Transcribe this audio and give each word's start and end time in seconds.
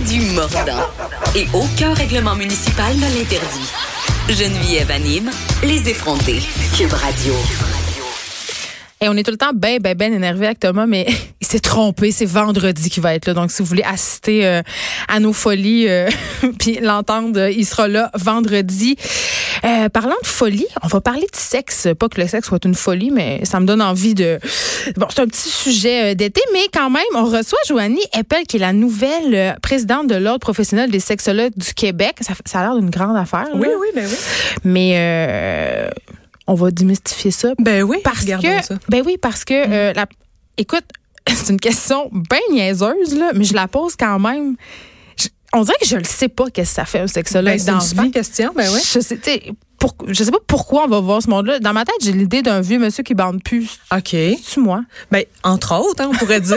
du 0.00 0.20
mordant. 0.32 0.86
Et 1.36 1.46
aucun 1.52 1.92
règlement 1.94 2.34
municipal 2.34 2.94
ne 2.96 3.18
l'interdit. 3.18 3.70
Geneviève 4.28 4.90
anime 4.90 5.30
les 5.62 5.88
effrontés. 5.88 6.40
Cube 6.76 6.92
Radio. 6.92 7.34
Et 9.02 9.08
on 9.08 9.16
est 9.16 9.24
tout 9.24 9.32
le 9.32 9.36
temps 9.36 9.50
ben, 9.52 9.80
ben, 9.80 9.96
ben 9.96 10.14
énervé 10.14 10.46
avec 10.46 10.60
Thomas, 10.60 10.86
mais 10.86 11.06
il 11.40 11.46
s'est 11.46 11.60
trompé. 11.60 12.12
C'est 12.12 12.24
vendredi 12.24 12.88
qu'il 12.88 13.02
va 13.02 13.14
être 13.14 13.26
là. 13.26 13.34
Donc, 13.34 13.50
si 13.50 13.60
vous 13.60 13.68
voulez 13.68 13.82
assister 13.82 14.46
euh, 14.46 14.62
à 15.08 15.18
nos 15.20 15.32
folies, 15.32 15.88
euh, 15.88 16.08
puis 16.58 16.78
l'entendre, 16.80 17.48
il 17.48 17.66
sera 17.66 17.88
là 17.88 18.10
vendredi. 18.14 18.96
Euh, 19.64 19.88
parlant 19.88 20.16
de 20.22 20.26
folie, 20.26 20.66
on 20.82 20.88
va 20.88 21.00
parler 21.00 21.26
de 21.32 21.36
sexe. 21.36 21.88
Pas 21.98 22.08
que 22.08 22.20
le 22.20 22.26
sexe 22.26 22.48
soit 22.48 22.64
une 22.64 22.74
folie, 22.74 23.10
mais 23.10 23.44
ça 23.44 23.60
me 23.60 23.66
donne 23.66 23.82
envie 23.82 24.14
de... 24.14 24.38
Bon, 24.96 25.06
c'est 25.10 25.20
un 25.20 25.26
petit 25.26 25.48
sujet 25.48 26.14
d'été, 26.14 26.40
mais 26.52 26.66
quand 26.72 26.90
même, 26.90 27.02
on 27.14 27.24
reçoit 27.24 27.58
Joanie 27.68 28.04
Eppel, 28.18 28.44
qui 28.46 28.56
est 28.56 28.60
la 28.60 28.72
nouvelle 28.72 29.56
présidente 29.62 30.08
de 30.08 30.16
l'Ordre 30.16 30.40
professionnel 30.40 30.90
des 30.90 31.00
sexologues 31.00 31.56
du 31.56 31.74
Québec. 31.74 32.16
Ça, 32.20 32.34
ça 32.44 32.60
a 32.60 32.62
l'air 32.64 32.76
d'une 32.76 32.90
grande 32.90 33.16
affaire. 33.16 33.48
Oui, 33.54 33.68
oui, 33.78 33.88
ben 33.94 34.06
oui. 34.08 34.16
Mais 34.64 35.90
on 36.46 36.54
va 36.54 36.70
démystifier 36.70 37.30
ça. 37.30 37.52
Ben 37.58 37.82
oui, 37.82 37.98
parce 38.02 38.24
que, 38.24 38.62
ça. 38.62 38.74
Ben 38.88 39.02
oui, 39.04 39.16
parce 39.18 39.44
que, 39.44 39.54
euh, 39.54 39.92
la, 39.94 40.06
écoute, 40.56 40.84
c'est 41.28 41.52
une 41.52 41.60
question 41.60 42.10
bien 42.12 42.40
niaiseuse, 42.50 43.16
là, 43.16 43.30
mais 43.34 43.44
je 43.44 43.54
la 43.54 43.68
pose 43.68 43.96
quand 43.96 44.18
même. 44.18 44.56
On 45.52 45.62
dirait 45.62 45.76
que 45.80 45.86
je 45.86 45.96
ne 45.96 46.04
sais 46.04 46.28
pas 46.28 46.50
qu'est-ce 46.50 46.70
que 46.70 46.74
ça 46.76 46.84
fait 46.84 47.00
un 47.00 47.06
sexologue 47.06 47.58
ben, 47.58 47.74
dans 47.74 47.80
une 47.80 48.10
question, 48.10 48.52
ben 48.54 48.68
oui. 48.72 48.80
Je 48.80 49.00
sais, 49.00 49.18
pour, 49.82 49.96
je 50.06 50.22
sais 50.22 50.30
pas 50.30 50.38
pourquoi 50.46 50.84
on 50.84 50.88
va 50.88 51.00
voir 51.00 51.20
ce 51.20 51.28
monde-là. 51.28 51.58
Dans 51.58 51.72
ma 51.72 51.84
tête, 51.84 51.96
j'ai 52.00 52.12
l'idée 52.12 52.40
d'un 52.40 52.60
vieux 52.60 52.78
monsieur 52.78 53.02
qui 53.02 53.14
bande 53.14 53.42
plus. 53.42 53.80
OK. 53.92 54.10
C'est 54.10 54.58
moi? 54.58 54.82
Ben, 55.10 55.24
entre 55.42 55.74
autres, 55.74 56.04
hein, 56.04 56.10
on 56.12 56.16
pourrait 56.16 56.40
dire. 56.40 56.56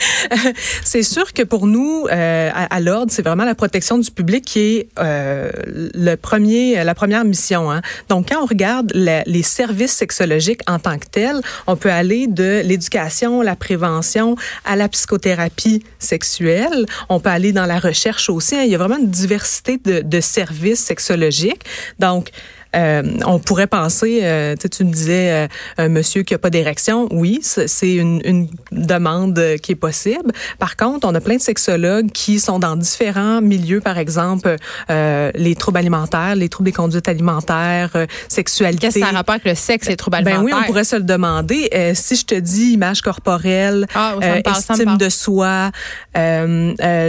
c'est 0.84 1.04
sûr 1.04 1.32
que 1.32 1.44
pour 1.44 1.68
nous, 1.68 2.08
euh, 2.10 2.50
à, 2.52 2.80
l'ordre, 2.80 3.12
c'est 3.12 3.22
vraiment 3.22 3.44
la 3.44 3.54
protection 3.54 3.98
du 3.98 4.10
public 4.10 4.44
qui 4.44 4.58
est 4.58 4.88
euh, 4.98 5.48
le 5.64 6.16
premier, 6.16 6.82
la 6.82 6.96
première 6.96 7.24
mission. 7.24 7.70
Hein. 7.70 7.82
Donc, 8.08 8.30
quand 8.30 8.42
on 8.42 8.46
regarde 8.46 8.90
les 8.94 9.42
services 9.44 9.92
sexologiques 9.92 10.62
en 10.66 10.80
tant 10.80 10.98
que 10.98 11.06
tels, 11.06 11.42
on 11.68 11.76
peut 11.76 11.92
aller 11.92 12.26
de 12.26 12.62
l'éducation, 12.64 13.42
la 13.42 13.54
prévention, 13.54 14.34
à 14.64 14.74
la 14.74 14.88
psychothérapie 14.88 15.84
sexuelle. 16.00 16.86
On 17.08 17.20
peut 17.20 17.30
aller 17.30 17.52
dans 17.52 17.66
la 17.66 17.78
recherche 17.78 18.28
aussi. 18.28 18.56
Hein. 18.56 18.62
Il 18.64 18.72
y 18.72 18.74
a 18.74 18.78
vraiment 18.78 18.98
une 18.98 19.10
diversité 19.10 19.78
de, 19.84 20.00
de 20.00 20.20
services 20.20 20.80
sexologiques. 20.80 21.62
Donc, 22.00 22.32
euh, 22.76 23.02
on 23.26 23.38
pourrait 23.38 23.66
penser, 23.66 24.20
euh, 24.22 24.54
tu 24.56 24.84
me 24.84 24.92
disais, 24.92 25.32
euh, 25.32 25.48
un 25.78 25.88
monsieur 25.88 26.22
qui 26.22 26.34
a 26.34 26.38
pas 26.38 26.50
d'érection, 26.50 27.08
oui, 27.10 27.40
c'est 27.42 27.94
une, 27.94 28.20
une, 28.24 28.48
demande 28.72 29.40
qui 29.62 29.72
est 29.72 29.76
possible. 29.76 30.32
Par 30.58 30.76
contre, 30.76 31.06
on 31.08 31.14
a 31.14 31.20
plein 31.20 31.36
de 31.36 31.40
sexologues 31.40 32.10
qui 32.10 32.38
sont 32.40 32.58
dans 32.58 32.76
différents 32.76 33.40
milieux, 33.40 33.80
par 33.80 33.98
exemple, 33.98 34.56
les 34.88 35.54
troubles 35.54 35.78
alimentaires, 35.78 36.34
les 36.36 36.48
troubles 36.48 36.66
des 36.66 36.72
conduites 36.72 37.08
alimentaires, 37.08 37.90
sexualité. 38.28 38.86
Qu'est-ce 38.86 38.98
que 38.98 39.00
ça 39.00 39.08
a 39.08 39.12
rapport 39.12 39.34
avec 39.34 39.46
le 39.46 39.54
sexe 39.54 39.86
et 39.86 39.90
les 39.90 39.96
troubles 39.96 40.16
alimentaires? 40.16 40.42
Ben 40.42 40.46
oui, 40.46 40.52
on 40.54 40.66
pourrait 40.66 40.84
se 40.84 40.96
le 40.96 41.02
demander. 41.02 41.70
si 41.94 42.16
je 42.16 42.26
te 42.26 42.34
dis 42.34 42.72
image 42.72 43.00
corporelle, 43.00 43.86
ah, 43.94 44.16
estime 44.44 44.96
de 44.98 45.08
soi, 45.08 45.70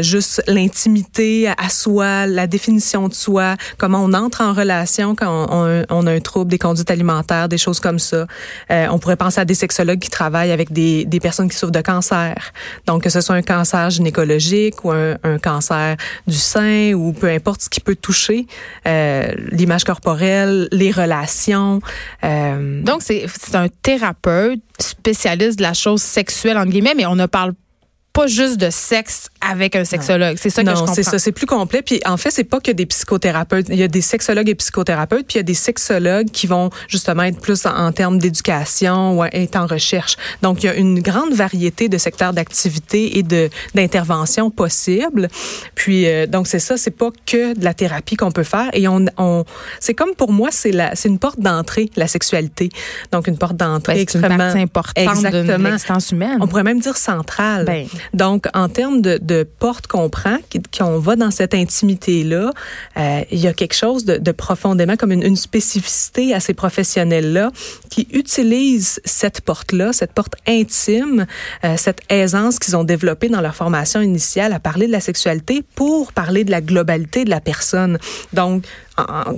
juste 0.02 0.43
l'intimité 0.47 1.49
à 1.49 1.69
soi, 1.69 2.27
la 2.27 2.47
définition 2.47 3.07
de 3.07 3.13
soi, 3.13 3.55
comment 3.77 4.03
on 4.03 4.13
entre 4.13 4.41
en 4.41 4.53
relation 4.53 5.15
quand 5.15 5.47
on 5.52 5.56
on, 5.89 6.08
a 6.08 6.11
un 6.11 6.19
trouble 6.19 6.52
des 6.52 6.58
conduites 6.58 6.91
alimentaires, 6.91 7.50
des 7.50 7.58
choses 7.58 7.80
comme 7.80 8.00
ça. 8.00 8.27
Euh, 8.72 8.88
on 8.91 9.00
pourrait 9.00 9.16
penser 9.16 9.39
à 9.39 9.45
des 9.45 9.53
sexologues 9.53 9.99
qui 9.99 10.09
travaillent 10.09 10.52
avec 10.52 10.72
des, 10.72 11.05
des, 11.05 11.19
personnes 11.19 11.49
qui 11.49 11.58
souffrent 11.58 11.72
de 11.72 11.81
cancer. 11.81 12.36
Donc, 12.86 13.03
que 13.03 13.09
ce 13.09 13.22
soit 13.22 13.36
un 13.36 13.41
cancer 13.41 13.89
gynécologique 13.89 14.83
ou 14.83 14.91
un, 14.91 15.17
cancer 15.41 15.97
du 16.25 16.38
sein 16.38 16.93
ou 16.93 17.14
peu 17.14 17.30
importe 17.30 17.61
ce 17.61 17.70
qui 17.70 17.80
peut 17.80 17.95
toucher 17.95 18.48
euh, 18.87 19.31
l'image 19.52 19.83
corporelle, 19.83 20.67
les 20.71 20.92
relations. 20.92 21.80
Euh... 22.23 22.81
Donc, 22.81 23.02
c'est 23.04 23.27
un 23.54 23.67
thérapeute 23.67 24.60
spécialiste 24.80 25.58
de 25.58 25.64
la 25.64 25.73
chose 25.73 26.02
sexuelle, 26.02 26.58
entre 26.58 26.71
guillemets, 26.71 26.95
mais 26.95 27.05
on 27.05 27.15
ne 27.15 27.26
parle 27.26 27.54
pas 27.54 27.67
juste 28.26 28.58
de 28.58 28.72
sexe 28.72 29.30
avec 29.42 29.76
un 29.76 29.83
sexologue. 29.83 30.38
C'est 30.39 30.50
ça 30.50 30.64
que 30.64 30.70
je 30.72 30.76
comprends. 30.76 30.94
c'est 30.94 31.04
ça, 31.04 31.20
c'est 31.20 31.32
plus 31.32 31.45
complet. 31.45 31.83
Puis 31.83 32.02
en 32.05 32.17
fait, 32.17 32.32
c'est 32.32 32.44
pas 32.44 32.60
que 32.60 32.72
des 32.72 32.88
psychothérapeutes. 32.88 33.67
Il 33.70 33.76
y 33.76 33.83
a 33.83 33.88
des 33.88 34.02
sexologues 34.02 34.50
et 34.50 34.55
psychothérapeutes, 34.55 35.28
puis 35.28 35.36
il 35.36 35.38
y 35.38 35.39
a 35.42 35.44
des 35.44 35.54
sexologues 35.54 36.32
qui 36.32 36.48
vont 36.48 36.72
justement 36.88 37.23
être 37.23 37.39
plus 37.39 37.66
en, 37.66 37.92
termes 37.92 38.17
d'éducation 38.17 39.17
ou 39.17 39.23
être 39.23 39.55
en 39.55 39.67
recherche. 39.67 40.17
Donc 40.42 40.64
il 40.64 40.66
y 40.66 40.70
a 40.70 40.76
une 40.76 41.00
grande 41.00 41.33
variété 41.33 41.89
de 41.89 41.98
secteurs 41.98 42.33
d'activité 42.33 43.20
et 43.20 43.23
de 43.23 43.50
d'intervention 43.76 44.49
possibles. 44.49 45.28
Puis 45.76 46.08
euh, 46.08 46.26
donc 46.26 46.48
c'est 46.48 46.60
ça, 46.60 46.78
c'est 46.78 46.92
pas 46.92 47.11
que 47.26 47.58
de 47.58 47.64
la 47.64 47.73
thérapie 47.73 48.16
qu'on 48.16 48.32
peut 48.32 48.44
faire. 48.44 48.70
Et 48.73 48.88
on, 48.88 49.05
on 49.17 49.44
c'est 49.80 49.94
comme 49.94 50.16
pour 50.16 50.32
moi, 50.32 50.49
c'est 50.52 50.72
la, 50.72 50.95
c'est 50.95 51.10
une 51.10 51.20
porte 51.20 51.39
d'entrée 51.39 51.89
la 51.95 52.08
sexualité. 52.08 52.70
Donc 53.11 53.28
une 53.28 53.38
porte 53.38 53.58
d'entrée 53.58 53.95
ben, 53.95 54.02
extrêmement 54.02 54.52
une 54.55 54.61
importante 54.61 54.98
exactement. 54.98 55.58
de 55.58 55.64
l'existence 55.64 56.11
humaine. 56.11 56.38
On 56.42 56.48
pourrait 56.48 56.64
même 56.64 56.80
dire 56.80 56.98
centrale. 56.98 57.66
Ben. 57.66 57.86
Donc, 58.13 58.47
en 58.53 58.69
termes 58.69 59.01
de, 59.01 59.19
de 59.21 59.43
porte 59.43 59.87
qu'on 59.87 60.09
prend, 60.09 60.37
qu'on 60.77 60.99
va 60.99 61.15
dans 61.15 61.31
cette 61.31 61.53
intimité-là, 61.53 62.51
euh, 62.97 63.21
il 63.31 63.39
y 63.39 63.47
a 63.47 63.53
quelque 63.53 63.75
chose 63.75 64.05
de, 64.05 64.17
de 64.17 64.31
profondément 64.31 64.95
comme 64.95 65.11
une, 65.11 65.23
une, 65.23 65.35
spécificité 65.35 66.33
à 66.33 66.39
ces 66.39 66.53
professionnels-là 66.53 67.51
qui 67.89 68.07
utilisent 68.11 68.99
cette 69.05 69.41
porte-là, 69.41 69.93
cette 69.93 70.13
porte 70.13 70.35
intime, 70.47 71.25
euh, 71.63 71.75
cette 71.77 72.01
aisance 72.09 72.59
qu'ils 72.59 72.75
ont 72.75 72.83
développée 72.83 73.29
dans 73.29 73.41
leur 73.41 73.55
formation 73.55 74.01
initiale 74.01 74.53
à 74.53 74.59
parler 74.59 74.87
de 74.87 74.91
la 74.91 74.99
sexualité 74.99 75.63
pour 75.75 76.13
parler 76.13 76.43
de 76.43 76.51
la 76.51 76.61
globalité 76.61 77.23
de 77.23 77.29
la 77.29 77.41
personne. 77.41 77.97
Donc, 78.33 78.63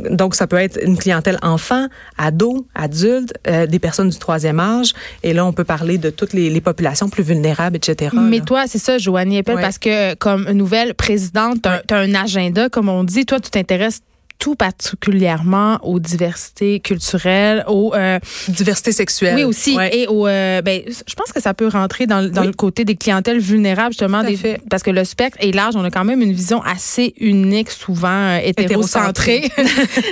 donc, 0.10 0.36
ça 0.36 0.48
peut 0.48 0.58
être 0.58 0.80
une 0.82 0.98
clientèle 0.98 1.38
enfant, 1.42 1.88
ado, 2.18 2.66
adulte, 2.76 3.34
euh, 3.48 3.66
des 3.66 3.80
personnes 3.80 4.10
du 4.10 4.18
troisième 4.18 4.60
âge. 4.60 4.94
Et 5.24 5.34
là, 5.34 5.46
on 5.46 5.54
peut 5.54 5.64
parler 5.64 5.98
de 5.98 6.10
toutes 6.10 6.34
les, 6.34 6.50
les 6.50 6.62
populations 6.62 7.10
plus 7.10 7.24
vulnérables, 7.24 7.76
etc. 7.76 8.16
Mais 8.16 8.42
toi, 8.42 8.66
c'est 8.68 8.78
ça, 8.78 8.98
Joanie 8.98 9.38
Eppel, 9.38 9.56
parce 9.56 9.78
que 9.78 10.16
comme 10.16 10.50
nouvelle 10.52 10.94
présidente, 10.94 11.62
tu 11.64 11.94
as, 11.94 11.98
un 11.98 12.16
agenda, 12.16 12.70
comme 12.70 12.90
on 12.90 13.04
dit. 13.04 13.26
Toi, 13.26 13.40
tu 13.40 13.50
t'intéresses 13.50 14.02
tout 14.40 14.56
particulièrement 14.56 15.78
aux 15.84 16.00
diversités 16.00 16.80
culturelles, 16.80 17.64
aux 17.68 17.94
euh, 17.94 18.20
diversités 18.48 18.94
sexuelles. 18.94 19.36
Oui 19.36 19.44
aussi, 19.44 19.78
et 19.92 20.08
aux. 20.08 20.28
Euh, 20.28 20.62
ben, 20.62 20.82
je 20.88 21.14
pense 21.14 21.32
que 21.34 21.42
ça 21.42 21.54
peut 21.54 21.68
rentrer 21.68 22.08
dans, 22.08 22.28
dans 22.28 22.44
le 22.44 22.54
côté 22.54 22.86
des 22.86 22.96
clientèles 22.96 23.40
vulnérables 23.40 23.92
justement, 23.92 24.24
des, 24.24 24.58
parce 24.70 24.82
que 24.82 24.92
le 24.92 25.04
spectre 25.04 25.38
est 25.42 25.54
large. 25.54 25.76
On 25.76 25.84
a 25.84 25.92
quand 25.92 26.06
même 26.06 26.22
une 26.22 26.32
vision 26.32 26.62
assez 26.64 27.14
unique, 27.20 27.70
souvent 27.70 28.08
euh, 28.08 28.40
hétérocentrée 28.42 29.42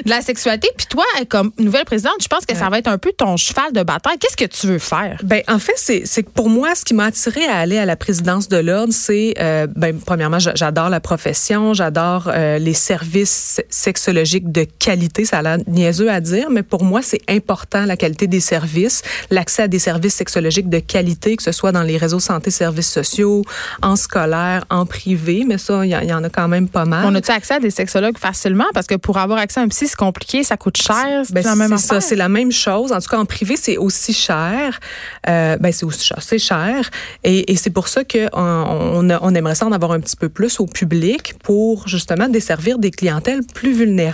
de 0.05 0.09
la 0.09 0.21
sexualité. 0.21 0.69
Puis 0.77 0.87
toi, 0.87 1.05
comme 1.29 1.51
nouvelle 1.57 1.85
présidente, 1.85 2.17
je 2.21 2.27
pense 2.27 2.45
que 2.45 2.55
ça 2.55 2.69
va 2.69 2.79
être 2.79 2.87
un 2.87 2.97
peu 2.97 3.13
ton 3.17 3.37
cheval 3.37 3.71
de 3.71 3.83
bataille. 3.83 4.17
Qu'est-ce 4.19 4.37
que 4.37 4.45
tu 4.45 4.67
veux 4.67 4.79
faire? 4.79 5.19
Ben 5.23 5.41
en 5.47 5.59
fait, 5.59 5.73
c'est 5.77 6.01
c'est 6.05 6.27
pour 6.27 6.49
moi 6.49 6.75
ce 6.75 6.83
qui 6.83 6.93
m'a 6.93 7.05
attiré 7.05 7.45
à 7.45 7.57
aller 7.57 7.77
à 7.77 7.85
la 7.85 7.95
présidence 7.95 8.49
de 8.49 8.57
l'ordre, 8.57 8.93
c'est 8.93 9.35
euh, 9.39 9.67
ben 9.73 9.97
premièrement, 10.05 10.39
j'adore 10.39 10.89
la 10.89 10.99
profession, 10.99 11.73
j'adore 11.73 12.29
euh, 12.33 12.57
les 12.57 12.73
services 12.73 13.61
sexuels 14.25 14.51
de 14.51 14.65
qualité. 14.79 15.25
Ça 15.25 15.39
a 15.39 15.41
l'air 15.41 15.57
niaiseux 15.67 16.09
à 16.09 16.21
dire, 16.21 16.49
mais 16.49 16.63
pour 16.63 16.83
moi, 16.83 17.01
c'est 17.01 17.21
important 17.27 17.85
la 17.85 17.97
qualité 17.97 18.27
des 18.27 18.39
services, 18.39 19.01
l'accès 19.29 19.63
à 19.63 19.67
des 19.67 19.79
services 19.79 20.15
sexologiques 20.15 20.69
de 20.69 20.79
qualité, 20.79 21.35
que 21.35 21.43
ce 21.43 21.51
soit 21.51 21.71
dans 21.71 21.83
les 21.83 21.97
réseaux 21.97 22.19
santé, 22.19 22.51
services 22.51 22.91
sociaux, 22.91 23.43
en 23.81 23.95
scolaire, 23.95 24.65
en 24.69 24.85
privé. 24.85 25.43
Mais 25.47 25.57
ça, 25.57 25.85
il 25.85 25.89
y, 25.89 26.13
en 26.13 26.23
a 26.23 26.29
quand 26.29 26.47
même 26.47 26.67
pas 26.67 26.85
mal. 26.85 27.05
On 27.05 27.15
a-tu 27.15 27.31
accès 27.31 27.55
à 27.55 27.59
des 27.59 27.69
sexologues 27.69 28.17
facilement? 28.17 28.65
Parce 28.73 28.87
que 28.87 28.95
pour 28.95 29.17
avoir 29.17 29.39
accès 29.39 29.59
à 29.59 29.63
un 29.63 29.67
psy, 29.67 29.87
c'est 29.87 29.95
compliqué, 29.95 30.43
ça 30.43 30.57
coûte 30.57 30.77
cher. 30.77 31.23
C'est 31.25 31.33
ben, 31.33 31.55
même 31.55 31.77
ça, 31.77 32.01
c'est 32.01 32.15
la 32.15 32.29
même 32.29 32.51
chose. 32.51 32.91
En 32.91 32.99
tout 32.99 33.09
cas, 33.09 33.17
en 33.17 33.25
privé, 33.25 33.55
c'est 33.57 33.77
aussi 33.77 34.13
cher. 34.13 34.79
Euh, 35.27 35.57
ben, 35.57 35.71
c'est 35.71 35.85
aussi 35.85 36.05
cher. 36.05 36.19
C'est 36.21 36.39
cher. 36.39 36.89
Et, 37.23 37.51
et 37.51 37.55
c'est 37.55 37.69
pour 37.69 37.87
ça 37.87 38.03
qu'on 38.03 38.29
on, 38.33 39.09
on 39.09 39.35
aimerait 39.35 39.55
ça 39.55 39.65
en 39.65 39.71
avoir 39.71 39.91
un 39.91 39.99
petit 39.99 40.15
peu 40.15 40.29
plus 40.29 40.59
au 40.59 40.65
public 40.65 41.35
pour 41.43 41.87
justement 41.87 42.27
desservir 42.27 42.79
des 42.79 42.91
clientèles 42.91 43.41
plus 43.53 43.73
vulnérables 43.73 44.06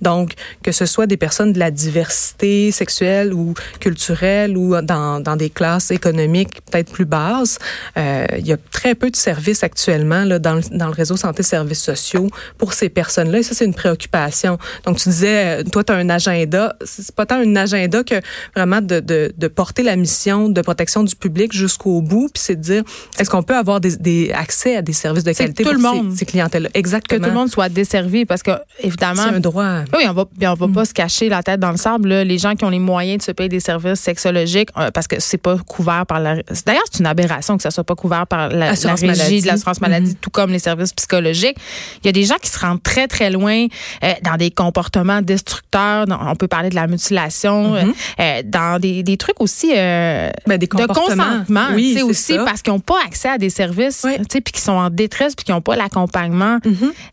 donc, 0.00 0.32
que 0.62 0.72
ce 0.72 0.86
soit 0.86 1.06
des 1.06 1.16
personnes 1.16 1.52
de 1.52 1.58
la 1.58 1.70
diversité 1.70 2.70
sexuelle 2.72 3.32
ou 3.32 3.54
culturelle 3.80 4.56
ou 4.56 4.80
dans, 4.80 5.20
dans 5.20 5.36
des 5.36 5.50
classes 5.50 5.90
économiques 5.90 6.60
peut-être 6.70 6.90
plus 6.90 7.04
basses, 7.04 7.58
euh, 7.96 8.26
il 8.38 8.46
y 8.46 8.52
a 8.52 8.56
très 8.70 8.94
peu 8.94 9.10
de 9.10 9.16
services 9.16 9.62
actuellement 9.62 10.24
là, 10.24 10.38
dans, 10.38 10.54
le, 10.54 10.62
dans 10.70 10.86
le 10.86 10.92
réseau 10.92 11.16
santé 11.16 11.42
services 11.42 11.82
sociaux 11.82 12.28
pour 12.58 12.72
ces 12.72 12.88
personnes-là. 12.88 13.38
Et 13.38 13.42
ça, 13.42 13.54
c'est 13.54 13.64
une 13.64 13.74
préoccupation. 13.74 14.58
Donc, 14.84 14.98
tu 14.98 15.08
disais, 15.08 15.60
euh, 15.60 15.64
toi, 15.64 15.84
tu 15.84 15.92
as 15.92 15.96
un 15.96 16.08
agenda. 16.08 16.74
C'est 16.84 17.14
pas 17.14 17.26
tant 17.26 17.36
un 17.36 17.56
agenda 17.56 18.02
que 18.04 18.20
vraiment 18.56 18.80
de, 18.80 19.00
de, 19.00 19.32
de 19.36 19.48
porter 19.48 19.82
la 19.82 19.96
mission 19.96 20.48
de 20.48 20.60
protection 20.62 21.02
du 21.02 21.14
public 21.14 21.52
jusqu'au 21.52 22.00
bout. 22.00 22.28
Puis 22.32 22.42
c'est 22.42 22.56
de 22.56 22.60
dire, 22.60 22.82
est-ce 23.18 23.30
qu'on 23.30 23.42
peut 23.42 23.56
avoir 23.56 23.80
des, 23.80 23.96
des 23.96 24.32
accès 24.32 24.76
à 24.76 24.82
des 24.82 24.92
services 24.92 25.24
de 25.24 25.32
qualité 25.32 25.62
tout 25.62 25.70
pour 25.70 25.78
le 25.78 25.82
monde. 25.82 26.12
ces, 26.12 26.18
ces 26.18 26.26
clientèles 26.26 26.70
Exactement. 26.74 27.18
Que 27.18 27.24
tout 27.24 27.30
le 27.30 27.36
monde 27.36 27.50
soit 27.50 27.68
desservi 27.68 28.24
parce 28.24 28.42
que, 28.42 28.52
évidemment, 28.80 29.11
évidemment. 29.12 29.30
C'est 29.30 29.36
un 29.36 29.40
droit. 29.40 29.78
Oui, 29.96 30.04
on 30.08 30.12
va, 30.12 30.24
on 30.50 30.54
va 30.54 30.68
pas 30.68 30.84
se 30.84 30.94
cacher 30.94 31.28
la 31.28 31.42
tête 31.42 31.60
dans 31.60 31.70
le 31.70 31.76
sable. 31.76 32.08
Là. 32.08 32.24
Les 32.24 32.38
gens 32.38 32.54
qui 32.54 32.64
ont 32.64 32.70
les 32.70 32.78
moyens 32.78 33.18
de 33.18 33.22
se 33.22 33.32
payer 33.32 33.48
des 33.48 33.60
services 33.60 34.00
sexologiques, 34.00 34.70
euh, 34.78 34.90
parce 34.90 35.06
que 35.06 35.16
c'est 35.20 35.38
pas 35.38 35.56
couvert 35.58 36.04
par 36.06 36.20
la. 36.20 36.36
D'ailleurs, 36.66 36.82
c'est 36.90 37.00
une 37.00 37.06
aberration 37.06 37.56
que 37.56 37.62
ça 37.62 37.70
soit 37.70 37.84
pas 37.84 37.94
couvert 37.94 38.26
par 38.26 38.48
la, 38.48 38.72
la 38.72 38.94
régie 38.94 39.06
maladie. 39.06 39.40
de 39.42 39.46
l'assurance 39.46 39.80
maladie, 39.80 40.14
tout 40.20 40.30
comme 40.30 40.50
les 40.50 40.58
services 40.58 40.92
psychologiques. 40.92 41.56
Il 42.02 42.06
y 42.06 42.08
a 42.08 42.12
des 42.12 42.24
gens 42.24 42.36
qui 42.40 42.48
se 42.50 42.58
rendent 42.58 42.82
très 42.82 43.06
très 43.08 43.30
loin 43.30 43.66
euh, 44.04 44.12
dans 44.22 44.36
des 44.36 44.50
comportements 44.50 45.22
destructeurs. 45.22 46.06
Dans- 46.06 46.18
on 46.30 46.36
peut 46.36 46.48
parler 46.48 46.68
de 46.70 46.74
la 46.74 46.86
mutilation, 46.86 47.74
euh, 47.74 47.82
euh, 48.20 48.42
dans 48.44 48.78
des, 48.80 49.02
des 49.02 49.16
trucs 49.16 49.40
aussi 49.40 49.68
Ben, 49.72 50.32
des 50.58 50.66
de 50.66 50.86
consentement, 50.86 51.68
Oui, 51.74 51.94
c'est 51.96 52.02
aussi 52.02 52.34
ça. 52.34 52.44
parce 52.44 52.62
qu'ils 52.62 52.72
n'ont 52.72 52.80
pas 52.80 52.98
accès 53.06 53.28
à 53.28 53.38
des 53.38 53.50
services, 53.50 54.02
Oui. 54.04 54.16
puis 54.28 54.40
qui 54.52 54.60
sont 54.60 54.72
en 54.72 54.90
détresse, 54.90 55.34
puis 55.34 55.44
qui 55.44 55.50
n'ont 55.52 55.60
pas 55.60 55.76
l'accompagnement 55.76 56.58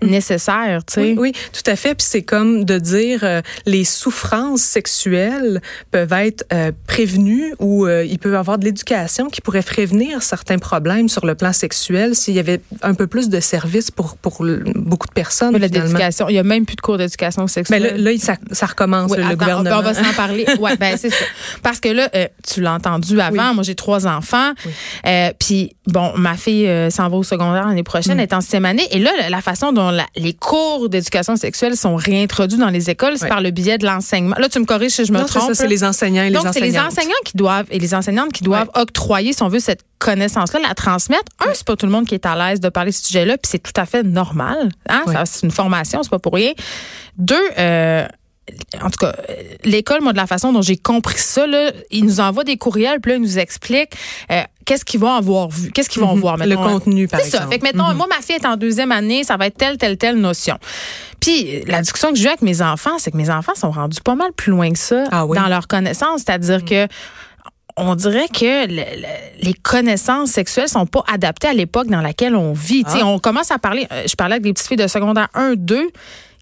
nécessaire, 0.02 0.82
tu 0.86 0.94
sais. 0.94 1.02
Oui, 1.02 1.16
oui, 1.18 1.32
tout 1.54 1.70
à 1.70 1.76
fait. 1.76 1.89
Puis 1.96 2.08
c'est 2.10 2.22
comme 2.24 2.64
de 2.66 2.78
dire 2.78 3.20
euh, 3.24 3.42
les 3.66 3.84
souffrances 3.84 4.62
sexuelles 4.62 5.62
peuvent 5.92 6.14
être 6.14 6.46
euh, 6.54 6.72
prévenues 6.88 7.54
ou 7.60 7.86
euh, 7.86 8.04
il 8.06 8.20
peut 8.20 8.34
y 8.34 8.36
avoir 8.36 8.58
de 8.58 8.66
l'éducation 8.66 9.30
qui 9.30 9.42
pourrait 9.42 9.62
prévenir 9.62 10.22
certains 10.22 10.58
problèmes 10.58 11.10
sur 11.10 11.26
le 11.26 11.36
plan 11.36 11.54
sexuel 11.54 12.16
s'il 12.16 12.34
y 12.36 12.40
avait 12.40 12.62
un 12.82 12.94
peu 12.94 13.08
plus 13.08 13.30
de 13.30 13.40
services 13.40 13.92
pour 13.92 14.18
pour 14.18 14.46
beaucoup 14.76 15.08
de 15.08 15.14
personnes. 15.14 15.56
L'éducation. 15.58 16.30
Il 16.30 16.36
y 16.36 16.40
a 16.40 16.44
même 16.44 16.66
plus 16.66 16.76
de 16.76 16.82
cours 16.82 16.98
d'éducation 16.98 17.44
Ben 17.44 17.48
sexuelle. 17.48 17.84
là, 17.84 18.12
là, 18.12 18.18
ça, 18.18 18.36
ça 18.52 18.66
recommence 18.66 19.12
Oui, 19.12 19.18
le 19.18 19.24
attends, 19.26 19.36
gouvernement. 19.36 19.78
On 19.80 19.82
va 19.82 19.94
s'en 19.94 20.14
parler. 20.14 20.46
Ouais, 20.60 20.76
ben 20.78 20.98
c'est 20.98 21.10
ça. 21.10 21.26
Parce 21.64 21.80
que 21.80 21.90
là, 21.90 22.10
euh, 22.16 22.28
tu 22.48 22.62
l'as 22.62 22.74
entendu 22.74 23.20
avant. 23.22 23.54
Moi, 23.54 23.64
j'ai 23.64 23.76
trois 23.76 24.08
enfants. 24.08 24.52
Euh, 25.06 25.32
Puis 25.40 25.76
bon, 25.88 26.12
ma 26.18 26.36
fille 26.36 26.70
s'en 26.92 27.08
va 27.10 27.18
au 27.18 27.24
secondaire 27.24 27.68
l'année 27.68 27.84
prochaine, 27.84 28.16
Mm. 28.16 28.20
elle 28.20 28.24
est 28.24 28.34
en 28.34 28.42
sixième 28.42 28.66
année. 28.66 28.88
Et 28.92 29.00
là, 29.00 29.12
la- 29.20 29.30
la 29.30 29.42
façon 29.42 29.72
dont 29.72 29.90
la- 29.92 30.06
les 30.16 30.34
cours 30.34 30.90
d'éducation 30.90 31.36
sexuelle 31.36 31.76
sont 31.80 31.96
réintroduits 31.96 32.58
dans 32.58 32.70
les 32.70 32.90
écoles, 32.90 33.14
c'est 33.18 33.24
Oui. 33.24 33.30
par 33.30 33.42
le 33.42 33.52
biais 33.52 33.78
de 33.78 33.86
l'enseignement. 33.86 34.36
Là, 34.38 34.50
tu 34.50 34.60
me 34.60 34.66
corriges 34.66 34.92
si 34.92 35.06
je 35.06 35.12
me 35.12 35.20
non, 35.20 35.26
trompe. 35.26 35.48
ça, 35.48 35.54
c'est 35.54 35.68
les 35.68 35.84
enseignants 35.84 36.24
et 36.24 36.32
Donc, 36.32 36.46
les 36.46 36.52
c'est 36.54 36.60
les 36.60 36.80
enseignants 36.80 37.12
qui 37.26 37.36
doivent 37.38 37.66
et 37.72 37.80
les 37.80 37.94
enseignantes 37.94 38.32
qui 38.32 38.44
doivent 38.44 38.70
octroyer, 38.76 39.34
si 39.34 39.42
on 39.44 39.48
veut, 39.50 39.60
cette 39.60 39.82
connaissance-là, 40.00 40.60
la 40.68 40.74
transmettre. 40.76 41.24
Un, 41.40 41.54
c'est 41.54 41.66
pas 41.66 41.76
tout 41.76 41.86
le 41.86 41.92
monde 41.92 42.06
qui 42.06 42.16
est 42.16 42.26
à 42.26 42.36
l'aise 42.36 42.60
de 42.60 42.70
parler 42.70 42.92
de 42.92 42.96
ce 42.96 43.06
sujet-là, 43.08 43.38
puis 43.38 43.50
c'est 43.50 43.60
tout 43.60 43.74
à 43.76 43.86
fait 43.86 44.04
normal. 44.04 44.70
Hein? 44.88 45.04
C'est 45.26 45.46
une 45.46 45.52
formation, 45.52 46.04
c'est 46.04 46.10
pas 46.10 46.20
pour 46.20 46.34
rien. 46.34 46.52
Deux, 47.18 47.36
euh, 47.58 48.08
en 48.82 48.90
tout 48.90 49.00
cas, 49.00 49.14
l'école, 49.64 50.02
moi, 50.02 50.12
de 50.14 50.18
la 50.18 50.28
façon 50.28 50.52
dont 50.54 50.62
j'ai 50.62 50.78
compris 50.78 51.18
ça, 51.20 51.48
là, 51.48 51.72
ils 51.92 52.04
nous 52.06 52.20
envoient 52.20 52.44
des 52.44 52.58
courriels, 52.58 53.00
puis 53.02 53.12
là, 53.12 53.18
ils 53.18 53.22
nous 53.22 53.38
expliquent 53.40 53.94
euh, 54.32 54.42
qu'est-ce 54.66 54.86
qu'ils 54.86 55.00
vont 55.00 55.12
avoir 55.14 55.50
vu, 55.50 55.72
qu'est-ce 55.72 55.90
qu'ils 55.90 56.02
vont 56.02 56.16
Mhm. 56.16 56.22
voir. 56.22 56.38
Le 56.38 56.46
mettons, 56.48 56.64
contenu, 56.64 57.08
par 57.08 57.20
C'est 57.22 57.30
ça. 57.32 57.38
exemple. 57.38 57.54
Fait 57.54 57.60
que, 57.60 57.64
mettons, 57.64 57.94
moi, 57.96 58.08
ma 58.08 58.22
fille 58.22 58.36
est 58.36 58.46
en 58.46 58.56
deuxième 58.58 58.92
année, 58.92 59.24
ça 59.24 59.38
va 59.38 59.48
être 59.48 59.58
telle, 59.58 59.78
telle, 59.78 59.98
telle 59.98 60.18
notion. 60.18 60.58
Puis, 61.20 61.64
la 61.66 61.82
discussion 61.82 62.10
que 62.12 62.16
j'ai 62.18 62.26
eue 62.26 62.28
avec 62.30 62.42
mes 62.42 62.62
enfants, 62.62 62.98
c'est 62.98 63.12
que 63.12 63.18
mes 63.18 63.30
enfants 63.30 63.56
sont 63.56 63.72
rendus 63.72 64.02
pas 64.02 64.16
mal 64.16 64.32
plus 64.36 64.52
loin 64.52 64.72
que 64.72 64.80
ça 64.80 65.04
Ah 65.12 65.26
oui? 65.26 65.38
dans 65.38 65.48
leur 65.48 65.68
connaissance. 65.68 66.22
C'est-à-dire 66.26 66.64
que 66.64 66.88
on 67.82 67.96
dirait 67.96 68.28
que 68.28 68.68
le- 68.68 68.76
le- 68.76 69.44
les 69.44 69.54
connaissances 69.54 70.32
sexuelles 70.32 70.68
sont 70.68 70.86
pas 70.86 71.04
adaptées 71.12 71.48
à 71.48 71.54
l'époque 71.54 71.88
dans 71.88 72.02
laquelle 72.02 72.36
on 72.36 72.52
vit. 72.52 72.84
Ah. 72.88 73.06
On 73.06 73.20
commence 73.20 73.52
à 73.52 73.58
parler, 73.58 73.88
euh, 73.94 74.04
je 74.06 74.16
parlais 74.18 74.34
avec 74.34 74.44
des 74.44 74.52
petites 74.52 74.68
filles 74.68 74.76
de 74.76 74.88
secondaire 74.88 75.30
1, 75.34 75.54
2 75.56 75.88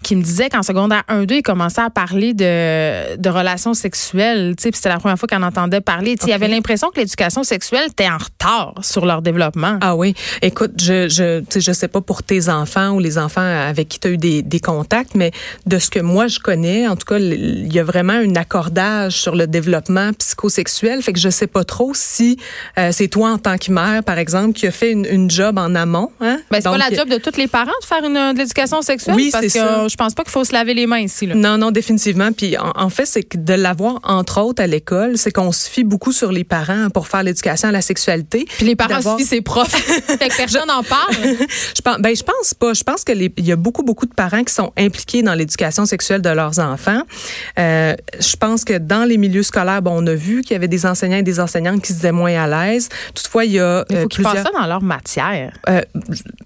qui 0.04 0.16
me 0.16 0.22
disaient 0.22 0.50
qu'en 0.50 0.64
secondaire 0.64 1.04
1, 1.08 1.26
2, 1.26 1.36
ils 1.36 1.42
commençaient 1.42 1.82
à 1.82 1.90
parler 1.90 2.34
de, 2.34 3.18
de 3.18 3.30
relations 3.30 3.74
sexuelles. 3.74 4.56
Tu 4.58 4.64
sais, 4.64 4.72
puis 4.72 4.78
c'était 4.78 4.90
la 4.90 5.00
première 5.00 5.18
fois 5.18 5.28
qu'on 5.28 5.44
entendait 5.44 5.82
parler. 5.82 6.16
Il 6.26 6.34
avait 6.34 6.48
l'impression 6.48 6.90
que 6.90 7.00
l'éducation 7.00 7.44
sexuelle 7.44 7.88
était 7.90 8.08
en 8.08 8.18
retard 8.18 8.76
sur 8.82 9.06
leur 9.06 9.22
développement. 9.22 9.78
Ah 9.82 9.96
oui. 9.96 10.14
Écoute, 10.42 10.74
je 10.80 11.08
je 11.10 11.44
je 11.60 11.72
sais 11.72 11.88
pas 11.88 12.02
pour 12.02 12.24
tes 12.24 12.50
enfants 12.50 12.92
ou 12.92 13.00
les 13.00 13.18
enfants 13.18 13.42
avec 13.42 13.90
qui 13.90 14.00
tu 14.00 14.08
as 14.08 14.12
eu 14.12 14.18
des, 14.18 14.42
des 14.42 14.60
contacts, 14.60 15.16
mais 15.16 15.32
de 15.66 15.80
ce 15.80 15.90
que 15.90 16.00
moi 16.00 16.28
je 16.28 16.40
connais, 16.40 16.88
en 16.88 16.96
tout 16.96 17.06
cas, 17.06 17.18
il 17.20 17.74
y 17.74 17.80
a 17.80 17.84
vraiment 17.84 18.14
un 18.14 18.36
accordage 18.36 19.14
sur 19.14 19.36
le 19.36 19.48
développement 19.48 20.14
psychosexuel. 20.14 21.02
Fait 21.02 21.14
que 21.14 21.20
je 21.20 21.30
sais 21.30 21.48
pas 21.48 21.64
trop 21.64 21.92
si 21.94 22.38
euh, 22.78 22.92
c'est 22.92 23.08
toi 23.08 23.32
en 23.32 23.38
tant 23.38 23.58
que 23.58 23.72
mère, 23.72 24.04
par 24.04 24.18
exemple, 24.18 24.54
qui 24.54 24.68
a 24.68 24.72
fait 24.72 24.92
une, 24.92 25.06
une 25.06 25.30
job 25.30 25.58
en 25.58 25.74
amont. 25.76 26.12
Hein? 26.22 26.40
Ben, 26.52 26.62
c'est 26.62 26.70
pas 26.70 26.78
la 26.78 26.92
job 26.92 27.10
de 27.10 27.18
tous 27.18 27.38
les 27.38 27.48
parents 27.48 27.72
de 27.82 27.86
faire 27.86 28.04
une, 28.04 28.34
de 28.34 28.38
l'éducation 28.38 28.82
sexuelle. 28.82 29.16
Oui, 29.16 29.32
c'est 29.32 29.50
ça. 29.50 29.87
Euh, 29.88 29.90
je 29.90 29.96
pense 29.96 30.14
pas 30.14 30.24
qu'il 30.24 30.32
faut 30.32 30.44
se 30.44 30.54
laver 30.54 30.74
les 30.74 30.86
mains 30.88 31.00
ici. 31.00 31.26
Là. 31.26 31.36
Non, 31.36 31.58
non, 31.58 31.72
définitivement. 31.72 32.32
Puis 32.32 32.58
en, 32.58 32.72
en 32.76 32.90
fait, 32.90 33.06
c'est 33.06 33.24
que 33.24 33.38
de 33.38 33.54
l'avoir 33.54 34.00
entre 34.04 34.42
autres 34.42 34.62
à 34.62 34.68
l'école, 34.68 35.18
c'est 35.18 35.32
qu'on 35.32 35.52
se 35.52 35.70
fie 35.70 35.84
beaucoup 35.84 36.12
sur 36.12 36.32
les 36.32 36.44
parents 36.44 36.90
pour 36.94 37.08
faire 37.08 37.24
l'éducation 37.24 37.70
à 37.70 37.72
la 37.72 37.82
sexualité. 37.82 38.46
Puis 38.58 38.66
les 38.66 38.76
parents 38.76 38.96
D'avoir- 38.96 39.16
suivent 39.18 39.28
ses 39.28 39.42
profs. 39.42 39.68
fait 39.72 40.30
que 40.30 40.38
personne 40.38 40.68
n'en 40.68 40.84
parle. 40.84 41.14
Je 41.76 41.82
pense, 41.82 41.98
ben, 42.00 42.16
je 42.16 42.24
pense 42.24 42.54
pas. 42.54 42.74
Je 42.74 42.84
pense 42.84 43.04
que 43.04 43.12
les- 43.12 43.34
il 43.38 43.46
y 43.46 43.52
a 43.52 43.56
beaucoup, 43.56 43.84
beaucoup 43.84 44.06
de 44.06 44.14
parents 44.14 44.44
qui 44.44 44.54
sont 44.54 44.72
impliqués 44.78 45.22
dans 45.22 45.34
l'éducation 45.34 45.86
sexuelle 45.86 46.22
de 46.22 46.30
leurs 46.30 46.60
enfants. 46.60 47.02
Euh, 47.60 47.96
je 48.20 48.36
pense 48.36 48.64
que 48.64 48.78
dans 48.78 49.04
les 49.06 49.18
milieux 49.18 49.44
scolaires, 49.44 49.82
bon, 49.82 49.92
on 50.04 50.08
a 50.08 50.14
vu 50.16 50.42
qu'il 50.42 50.52
y 50.52 50.56
avait 50.56 50.68
des 50.68 50.86
enseignants 50.86 51.18
et 51.18 51.24
des 51.24 51.40
enseignantes 51.40 51.82
qui 51.82 51.90
se 51.90 51.94
disaient 51.98 52.12
moins 52.12 52.36
à 52.36 52.48
l'aise. 52.48 52.90
Toutefois, 53.14 53.46
il 53.46 53.54
y 53.54 53.60
a 53.60 53.86
Il 53.90 53.96
euh, 53.96 54.02
faut 54.04 54.08
qu'ils 54.08 54.24
plusieurs. 54.24 54.46
ça 54.46 54.52
dans 54.60 54.66
leur 54.68 54.82
matière. 54.82 55.54
Euh, 55.70 55.82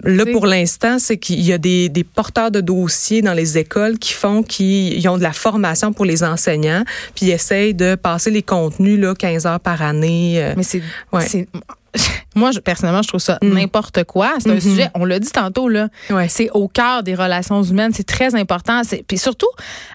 là, 0.04 0.26
pour 0.32 0.46
l'instant, 0.46 1.00
c'est 1.00 1.18
qu'il 1.18 1.42
y 1.42 1.54
a 1.54 1.58
des, 1.58 1.90
des 1.90 2.04
porteurs 2.04 2.52
de 2.52 2.62
dossiers 2.62 3.22
dans 3.22 3.31
les 3.34 3.58
écoles 3.58 3.98
qui 3.98 4.14
font 4.14 4.44
qu'ils 4.44 5.08
ont 5.10 5.18
de 5.18 5.24
la 5.24 5.34
formation 5.34 5.94
pour 5.94 6.06
les 6.06 6.24
enseignants, 6.24 6.84
puis 7.16 7.28
ils 7.28 7.32
essayent 7.32 7.74
de 7.74 7.96
passer 7.96 8.32
les 8.32 8.44
contenus 8.44 9.00
là, 9.00 9.14
15 9.16 9.46
heures 9.46 9.60
par 9.60 9.82
année. 9.82 10.36
euh, 10.44 10.54
Mais 10.58 10.64
c'est. 10.64 10.82
Ouais. 11.12 11.48
Moi, 12.36 12.52
je- 12.52 12.60
personnellement, 12.60 13.02
je 13.02 13.10
trouve 13.10 13.20
ça 13.20 13.38
Mm. 13.42 13.54
n'importe 13.54 14.04
quoi. 14.06 14.34
C'est 14.40 14.50
un 14.50 14.54
Mhm. 14.56 14.62
sujet, 14.62 14.90
on 14.96 15.04
l'a 15.04 15.20
dit 15.20 15.30
tantôt, 15.32 15.68
là. 15.68 15.90
Ouais. 16.10 16.30
C'est 16.30 16.50
au 16.52 16.68
cœur 16.70 17.04
des 17.04 17.14
relations 17.14 17.62
humaines. 17.62 17.92
C'est 17.94 18.06
très 18.08 18.36
important. 18.36 18.82
Puis 19.08 19.18
surtout, 19.18 19.50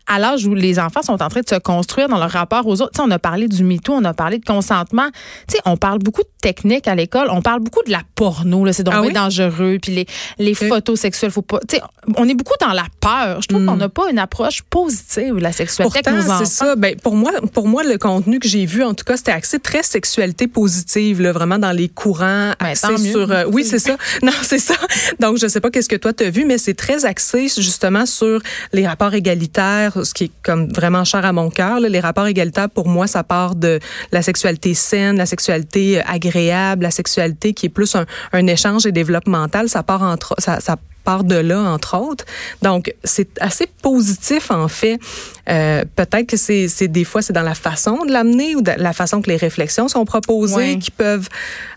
à 0.06 0.18
l'âge 0.18 0.44
où 0.46 0.54
les 0.54 0.78
enfants 0.78 1.00
sont 1.02 1.22
en 1.22 1.28
train 1.28 1.40
de 1.40 1.48
se 1.48 1.54
construire 1.58 2.08
dans 2.08 2.18
leur 2.18 2.30
rapport 2.30 2.66
aux 2.66 2.82
autres. 2.82 2.90
Tu 2.92 2.96
sais, 3.00 3.02
on 3.06 3.10
a 3.10 3.18
parlé 3.18 3.48
du 3.48 3.64
MeToo, 3.64 3.94
on 3.94 4.04
a 4.04 4.12
parlé 4.12 4.38
de 4.38 4.44
consentement. 4.44 5.08
Tu 5.48 5.54
sais, 5.56 5.60
on 5.64 5.76
parle 5.78 5.98
beaucoup 6.00 6.22
de 6.22 6.28
techniques 6.42 6.86
à 6.88 6.94
l'école. 6.94 7.28
On 7.30 7.40
parle 7.40 7.60
beaucoup 7.60 7.82
de 7.86 7.90
la 7.90 8.02
porno. 8.14 8.70
C'est 8.72 8.82
donc 8.84 8.94
Ah 8.96 9.00
oui? 9.02 9.12
dangereux. 9.14 9.78
Puis 9.80 9.92
les, 9.94 10.06
les 10.38 10.54
photos 10.54 11.00
sexuelles, 11.00 11.30
faut 11.30 11.40
pas. 11.42 11.60
Tu 11.66 11.76
sais, 11.76 11.82
on 12.18 12.28
est 12.28 12.34
beaucoup 12.34 12.54
dans 12.60 12.72
la 12.74 12.84
peur. 13.00 13.40
Je 13.40 13.48
trouve 13.48 13.62
Mm. 13.62 13.66
qu'on 13.66 13.76
n'a 13.76 13.88
pas 13.88 14.10
une 14.10 14.18
approche 14.18 14.60
positive 14.62 15.36
de 15.36 15.40
la 15.40 15.52
sexualité 15.52 16.00
Pourtant, 16.04 16.38
c'est 16.38 16.44
ça. 16.44 16.76
Ben, 16.76 16.96
pour 16.96 17.14
moi, 17.16 17.32
pour 17.54 17.66
moi, 17.66 17.82
le 17.82 17.96
contenu 17.96 18.38
que 18.40 18.48
j'ai 18.48 18.66
vu, 18.66 18.82
en 18.84 18.92
tout 18.94 19.04
cas, 19.04 19.16
c'était 19.16 19.32
axé 19.32 19.58
très 19.58 19.82
sexualité 19.82 20.46
positive, 20.48 21.22
là, 21.22 21.32
vraiment 21.32 21.58
dans 21.58 21.72
les 21.72 21.85
courants, 21.88 22.52
Ben, 22.60 22.74
sur. 22.74 23.30
euh, 23.30 23.44
oui, 23.50 23.64
c'est 23.64 23.78
ça. 23.78 23.96
Non, 24.22 24.32
c'est 24.42 24.58
ça. 24.58 24.74
Donc, 25.20 25.38
je 25.38 25.46
sais 25.46 25.60
pas 25.60 25.70
qu'est-ce 25.70 25.88
que 25.88 25.96
toi 25.96 26.12
t'as 26.12 26.30
vu, 26.30 26.44
mais 26.44 26.58
c'est 26.58 26.74
très 26.74 27.04
axé 27.04 27.48
justement 27.48 28.06
sur 28.06 28.40
les 28.72 28.86
rapports 28.86 29.14
égalitaires, 29.14 29.92
ce 30.04 30.14
qui 30.14 30.24
est 30.24 30.30
comme 30.42 30.68
vraiment 30.72 31.04
cher 31.04 31.24
à 31.24 31.32
mon 31.32 31.50
cœur. 31.50 31.80
Les 31.80 32.00
rapports 32.00 32.26
égalitaires, 32.26 32.70
pour 32.70 32.88
moi, 32.88 33.06
ça 33.06 33.22
part 33.24 33.54
de 33.54 33.78
la 34.12 34.22
sexualité 34.22 34.74
saine, 34.74 35.16
la 35.16 35.26
sexualité 35.26 35.98
euh, 35.98 36.02
agréable, 36.06 36.82
la 36.84 36.90
sexualité 36.90 37.52
qui 37.54 37.66
est 37.66 37.70
plus 37.70 37.94
un, 37.94 38.06
un 38.32 38.46
échange 38.46 38.86
et 38.86 38.92
développemental. 38.92 39.68
Ça 39.68 39.82
part 39.82 40.02
entre, 40.02 40.34
ça, 40.38 40.60
ça 40.60 40.76
part 41.06 41.24
de 41.24 41.36
là, 41.36 41.60
entre 41.60 41.96
autres. 41.96 42.24
Donc, 42.60 42.92
c'est 43.04 43.30
assez 43.40 43.66
positif, 43.80 44.50
en 44.50 44.68
fait. 44.68 44.98
Euh, 45.48 45.84
Peut-être 45.94 46.26
que 46.26 46.36
c'est 46.36 46.66
c'est 46.68 46.88
des 46.88 47.04
fois, 47.04 47.22
c'est 47.22 47.32
dans 47.32 47.48
la 47.54 47.54
façon 47.54 48.04
de 48.04 48.12
l'amener 48.12 48.56
ou 48.56 48.62
de 48.62 48.72
la 48.76 48.92
façon 48.92 49.22
que 49.22 49.30
les 49.30 49.36
réflexions 49.36 49.86
sont 49.88 50.04
proposées 50.04 50.78
qui 50.78 50.90
peuvent, 50.90 51.28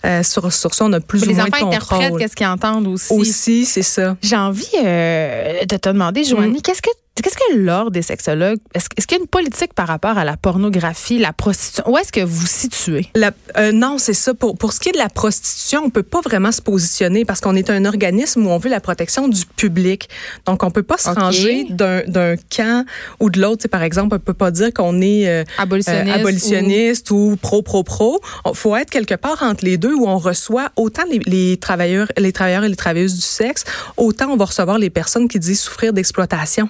euh, 0.06 0.24
sur, 0.24 0.52
sur 0.52 0.74
ça, 0.74 0.86
on 0.86 0.94
a 0.94 1.00
plus 1.00 1.26
les 1.26 1.34
ou 1.34 1.36
moins 1.36 1.46
enfants 1.46 1.70
de 1.70 1.76
interprètent 1.76 2.18
qu'est-ce 2.18 2.36
qu'ils 2.36 2.48
entendent 2.48 2.88
aussi. 2.88 3.14
Aussi, 3.14 3.66
c'est 3.66 3.84
ça. 3.84 4.18
J'ai 4.22 4.36
envie 4.36 4.66
euh, 4.84 5.64
de 5.66 5.78
te 5.78 5.90
demander, 5.90 6.24
Joanie, 6.24 6.62
qu'est-ce 6.62 6.82
que 6.82 6.90
qu'est-ce 7.22 7.38
que 7.38 7.58
l'ordre 7.58 7.92
des 7.92 8.02
sexologues 8.02 8.60
est-ce, 8.74 8.88
qu'il 8.90 9.18
y 9.18 9.20
a 9.20 9.22
une 9.22 9.28
politique 9.28 9.74
par 9.74 9.88
rapport 9.88 10.18
à 10.18 10.26
la 10.26 10.38
pornographie, 10.38 11.18
la 11.20 11.34
prostitution? 11.34 11.84
Où 11.90 11.98
est-ce 11.98 12.12
que 12.12 12.22
vous 12.22 12.46
situez? 12.46 13.08
La- 13.16 13.32
euh, 13.58 13.72
non, 13.72 13.98
c'est 13.98 14.14
ça. 14.14 14.34
Pour, 14.34 14.58
pour 14.58 14.74
ce 14.74 14.80
qui 14.80 14.90
est 14.90 14.92
de 14.94 14.98
la 14.98 15.10
prostitution, 15.10 15.82
on 15.86 15.90
peut 15.90 16.04
pas 16.04 16.22
vraiment 16.22 16.52
se 16.52 16.62
positionner 16.62 17.26
parce 17.26 17.42
qu'on 17.42 17.56
est 17.56 17.70
un 17.70 17.86
organisme 17.86 18.46
où 18.46 18.50
on 18.50 18.58
veut 18.58 18.70
la 18.70 18.80
protection 18.80 19.28
du 19.28 19.46
public. 19.46 20.10
Donc, 20.46 20.64
on 20.64 20.72
peut 20.72 20.84
pas 20.84 20.98
se 20.98 21.10
ranger 21.10 21.66
d'un 21.70 22.02
d'un 22.08 22.36
camp 22.56 22.86
ou 23.20 23.30
de 23.30 23.40
l'autre. 23.42 23.68
Par 23.68 23.84
exemple, 23.84 24.16
on 24.16 24.20
peut 24.20 24.34
pas 24.34 24.52
dire 24.52 24.74
qu'on 24.74 25.02
est 25.02 25.28
euh, 25.28 25.44
Abolitionniste 25.58 26.16
euh, 26.16 26.20
abolitionniste 26.20 27.12
ou 27.12 27.38
pro-pro-pro. 27.42 28.20
Il 28.46 28.56
faut 28.56 28.76
être 28.76 28.90
quelque 28.90 29.16
part 29.16 29.42
entre 29.44 29.66
les 29.66 29.78
deux 29.78 29.94
où 29.94 30.08
on 30.08 30.18
reçoit 30.18 30.70
autant 30.76 31.04
les, 31.12 31.20
les 31.26 31.58
travailleurs, 31.58 32.08
les 32.18 32.32
travailleurs 32.32 32.64
et 32.64 32.70
les 32.70 32.76
travailleuses 32.76 33.16
du 33.16 33.22
sexe, 33.22 33.64
autant 33.98 34.30
on 34.32 34.38
va 34.38 34.46
recevoir 34.46 34.78
les 34.78 34.90
personnes 34.90 35.28
qui 35.28 35.40
disent 35.40 35.62
souffrir 35.62 35.94
d'exploitation. 35.94 36.70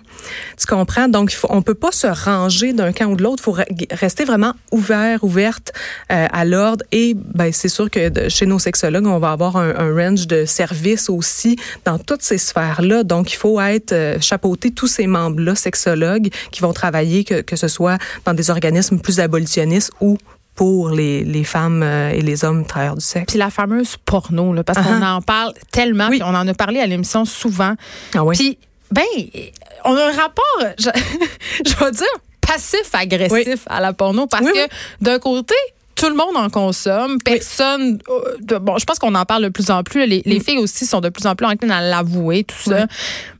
Tu 0.58 0.66
comprends? 0.66 1.08
Donc, 1.08 1.32
faut, 1.32 1.48
on 1.50 1.62
peut 1.62 1.74
pas 1.76 1.92
se 1.92 2.08
ranger 2.08 2.74
d'un 2.74 2.92
camp 2.92 3.06
ou 3.08 3.16
de 3.16 3.24
l'autre. 3.24 3.42
Il 3.42 3.46
faut 3.46 3.56
re- 3.56 3.96
rester 3.96 4.26
vraiment 4.26 4.54
ouvert, 4.72 5.24
ouverte 5.24 5.72
euh, 6.12 6.28
à 6.32 6.46
l'ordre. 6.46 6.84
Et 6.92 7.14
ben, 7.16 7.52
c'est 7.52 7.70
sûr 7.70 7.90
que 7.90 8.10
de- 8.10 8.30
chez 8.30 8.46
nos 8.46 8.60
sexologues, 8.60 9.06
on 9.08 9.20
va 9.20 9.32
avoir 9.32 9.58
un, 9.58 9.76
un 9.76 9.94
range 9.96 10.28
de 10.28 10.46
services 10.46 11.10
aussi 11.10 11.58
dans 11.86 11.98
toutes 12.00 12.22
ces 12.22 12.38
sphères-là. 12.38 13.04
Donc, 13.04 13.34
il 13.34 13.38
faut 13.38 13.60
être 13.60 13.92
euh, 13.94 14.18
chapeauter 14.22 14.72
tous 14.72 14.88
ces 14.88 15.08
membres-là, 15.08 15.56
sexologues, 15.56 16.30
qui 16.52 16.62
vont 16.62 16.74
travailler, 16.74 17.24
que, 17.24 17.42
que 17.42 17.56
ce 17.56 17.68
soit 17.68 17.98
dans 18.26 18.34
des 18.34 18.50
organismes 18.50 19.00
plus 19.00 19.20
abolitionnistes 19.20 19.92
ou 20.02 20.18
pour 20.56 20.90
les, 20.90 21.24
les 21.24 21.46
femmes 21.46 21.82
euh, 21.84 22.10
et 22.10 22.22
les 22.22 22.44
hommes 22.44 22.66
travailleurs 22.66 22.96
du 22.96 23.06
sexe. 23.06 23.28
Puis 23.32 23.40
la 23.40 23.50
fameuse 23.50 23.96
porno, 24.04 24.52
là, 24.54 24.62
parce 24.62 24.78
Ah 24.80 24.84
qu'on 24.84 25.02
ah. 25.02 25.14
en 25.16 25.22
parle 25.22 25.54
tellement, 25.72 26.10
Oui. 26.10 26.18
puis 26.20 26.24
on 26.30 26.36
en 26.36 26.46
a 26.46 26.54
parlé 26.54 26.82
à 26.82 26.86
l'émission 26.86 27.24
souvent. 27.24 27.76
Ah 28.14 28.26
oui? 28.26 28.36
Puis 28.36 28.58
Ben, 28.92 29.06
on 29.86 29.96
a 29.96 30.06
un 30.06 30.12
rapport, 30.12 30.64
je, 30.78 30.90
je 31.66 31.86
vais 31.86 31.92
dire, 31.92 32.08
passif-agressif 32.42 33.64
à 33.68 33.80
la 33.80 33.94
porno 33.94 34.28
parce 34.28 34.46
que 34.52 34.68
d'un 35.02 35.20
côté, 35.20 35.56
tout 36.00 36.08
le 36.08 36.16
monde 36.16 36.38
en 36.38 36.50
consomme. 36.50 37.18
Personne. 37.24 38.00
Euh, 38.10 38.60
bon, 38.60 38.78
je 38.78 38.86
pense 38.86 39.00
qu'on 39.00 39.16
en 39.16 39.26
parle 39.26 39.44
de 39.44 39.50
plus 39.50 39.70
en 39.70 39.84
plus. 39.84 40.06
Les, 40.06 40.22
les, 40.26 40.40
mm. 40.40 40.44
filles 40.44 40.58
aussi 40.58 40.86
sont 40.86 41.02
de 41.02 41.10
plus 41.10 41.28
en 41.28 41.36
plus 41.36 41.46
enclines 41.46 41.72
à 41.72 41.82
l'avouer, 41.82 42.46
tout 42.46 42.56
ça. 42.58 42.88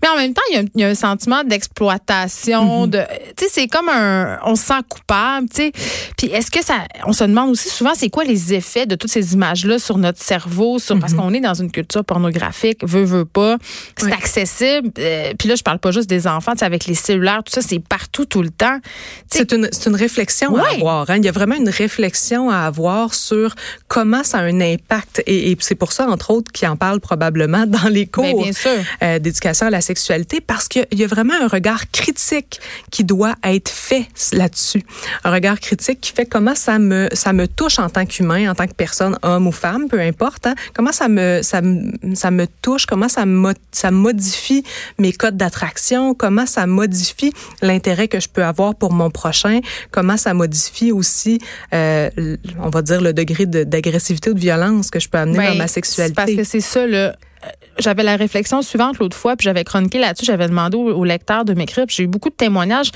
Mais 0.02 0.10
en 0.10 0.18
même 0.18 0.34
temps, 0.34 0.42
il 0.52 0.70
y 0.76 0.82
y 0.82 0.84
a 0.84 0.90
un 0.90 0.96
sentiment 0.96 1.44
d'exploitation. 1.46 2.86
Mm-hmm. 2.86 2.90
De, 2.90 3.00
tu 3.38 3.46
sais, 3.46 3.52
c'est 3.52 3.68
comme 3.68 3.88
un. 3.88 4.40
On 4.44 4.56
se 4.56 4.66
sent 4.66 4.82
coupable, 4.90 5.48
tu 5.50 5.56
sais. 5.56 5.72
Puis 6.18 6.28
est-ce 6.28 6.52
que 6.52 6.64
ça. 6.64 6.76
On 7.06 7.14
se 7.14 7.24
demande 7.24 7.52
aussi 7.52 7.70
souvent, 7.70 7.92
c'est 7.96 8.10
quoi 8.10 8.26
les 8.26 8.54
effets 8.54 8.86
de 8.86 8.96
toutes 8.96 9.12
ces 9.12 9.34
images-là 9.34 9.80
sur 9.80 9.98
notre 9.98 10.22
cerveau, 10.22 10.80
sur, 10.80 11.00
parce 11.00 11.14
mm-hmm. 11.14 11.18
qu'on 11.18 11.34
est 11.34 11.40
dans 11.40 11.54
une 11.54 11.72
culture 11.72 12.04
pornographique, 12.04 12.86
veut, 12.86 13.06
veut 13.06 13.26
pas. 13.26 13.56
C'est 13.96 14.12
accessible. 14.12 14.90
Euh, 15.00 15.34
puis 15.40 15.48
là, 15.48 15.56
je 15.56 15.64
parle 15.64 15.80
pas 15.80 15.92
juste 15.92 16.10
des 16.10 16.28
enfants, 16.28 16.52
tu 16.52 16.60
sais, 16.60 16.66
avec 16.66 16.88
les 16.88 16.96
cellulaires, 16.96 17.42
tout 17.46 17.54
ça, 17.54 17.62
c'est 17.62 17.80
partout, 17.80 18.26
tout 18.26 18.42
le 18.42 18.50
temps. 18.50 18.80
C'est 19.32 19.54
une, 19.54 19.70
une 19.86 19.96
réflexion 19.96 20.58
à 20.58 20.72
avoir. 20.72 21.10
Hein. 21.10 21.18
Il 21.18 21.26
y 21.26 21.30
a 21.30 21.32
vraiment 21.32 21.56
une 21.56 21.70
réflexion 21.70 22.49
à 22.50 22.66
avoir 22.66 23.14
sur 23.14 23.56
comment 23.88 24.24
ça 24.24 24.40
a 24.40 24.42
un 24.44 24.62
impact. 24.62 25.24
Et, 25.26 25.58
c'est 25.60 25.76
pour 25.76 25.92
ça, 25.92 26.08
entre 26.08 26.32
autres, 26.32 26.52
qu'il 26.52 26.68
en 26.68 26.76
parle 26.76 27.00
probablement 27.00 27.66
dans 27.68 27.90
les 27.90 28.06
ben, 28.06 28.34
cours 28.34 28.48
euh, 29.04 29.20
d'éducation 29.20 29.68
à 29.68 29.70
la 29.70 29.82
sexualité, 29.82 30.42
parce 30.42 30.68
qu'il 30.68 30.88
y 30.92 31.04
a 31.04 31.08
vraiment 31.08 31.34
un 31.42 31.48
regard 31.48 31.90
critique 31.92 32.60
qui 32.92 33.04
doit 33.04 33.36
être 33.44 33.70
fait 33.70 34.08
là-dessus. 34.32 34.84
Un 35.24 35.32
regard 35.32 35.60
critique 35.60 36.02
qui 36.02 36.12
fait 36.12 36.26
comment 36.26 36.56
ça 36.56 36.80
me, 36.80 37.10
ça 37.14 37.34
me 37.34 37.48
touche 37.48 37.80
en 37.80 37.90
tant 37.90 38.06
qu'humain, 38.06 38.50
en 38.52 38.56
tant 38.56 38.68
que 38.68 38.74
personne, 38.74 39.18
homme 39.22 39.48
ou 39.48 39.52
femme, 39.52 39.88
peu 39.90 40.00
importe. 40.00 40.48
Hein, 40.48 40.56
comment 40.74 40.92
ça 40.92 41.08
me, 41.08 41.42
ça, 41.44 41.62
ça 42.14 42.32
me 42.32 42.48
touche, 42.62 42.86
comment 42.86 43.10
ça, 43.10 43.26
ça 43.72 43.92
modifie 43.92 44.64
mes 44.98 45.14
codes 45.14 45.38
d'attraction, 45.38 46.14
comment 46.14 46.46
ça 46.46 46.68
modifie 46.68 47.34
l'intérêt 47.62 48.08
que 48.08 48.20
je 48.20 48.28
peux 48.28 48.44
avoir 48.44 48.76
pour 48.76 48.92
mon 48.92 49.10
prochain, 49.10 49.60
comment 49.92 50.18
ça 50.18 50.34
modifie 50.34 50.92
aussi 50.92 51.40
euh, 51.74 52.10
on 52.62 52.70
va 52.70 52.82
dire, 52.82 53.02
le 53.02 53.14
degré 53.14 53.46
d'agressivité 53.46 54.30
ou 54.30 54.34
de 54.34 54.40
violence 54.40 54.90
que 54.90 55.00
je 55.00 55.10
peux 55.10 55.18
amener 55.18 55.48
dans 55.50 55.56
ma 55.56 55.68
sexualité. 55.68 56.16
Parce 56.16 56.32
que 56.34 56.44
c'est 56.44 56.62
ça, 56.62 56.86
le 56.88 57.12
j'avais 57.80 58.04
la 58.04 58.16
réflexion 58.18 58.62
suivante 58.62 59.00
l'autre 59.00 59.16
fois, 59.16 59.36
puis 59.36 59.46
j'avais 59.46 59.64
chroniqué 59.64 60.00
là-dessus, 60.00 60.26
j'avais 60.26 60.48
demandé 60.48 60.78
au, 60.78 61.04
lecteur 61.04 61.46
de 61.46 61.54
m'écrire, 61.54 61.86
puis 61.86 61.96
j'ai 61.96 62.04
eu 62.04 62.08
beaucoup 62.08 62.30
de 62.30 62.36
témoignages. 62.36 62.92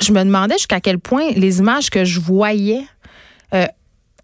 Je, 0.00 0.12
me 0.12 0.22
demandais 0.22 0.54
jusqu'à 0.54 0.80
quel 0.80 1.00
point 1.00 1.30
les 1.34 1.58
images 1.58 1.90
que 1.90 2.04
je 2.04 2.20
voyais 2.20 2.84
euh, 3.52 3.66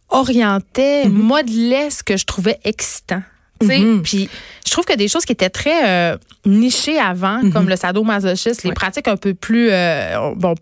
orientaient, 0.08 1.04
mm-hmm. 1.04 1.10
modelaient 1.10 1.90
ce 1.90 2.04
que 2.04 2.16
je 2.16 2.24
trouvais 2.24 2.60
excitant. 2.62 3.22
Mm-hmm. 3.60 4.02
Puis 4.02 4.28
je 4.64 4.70
trouve 4.70 4.84
que 4.84 4.96
des 4.96 5.08
choses 5.08 5.24
qui 5.24 5.32
étaient 5.32 5.50
très 5.50 6.12
euh, 6.12 6.16
nichées 6.46 6.98
avant, 6.98 7.42
mm-hmm. 7.42 7.52
comme 7.52 7.68
le 7.68 7.76
sadomasochisme, 7.76 8.68
les 8.68 8.74
pratiques 8.74 9.08
un 9.08 9.16
peu 9.16 9.34
plus 9.34 9.70
euh, 9.70 10.32
bon 10.36 10.54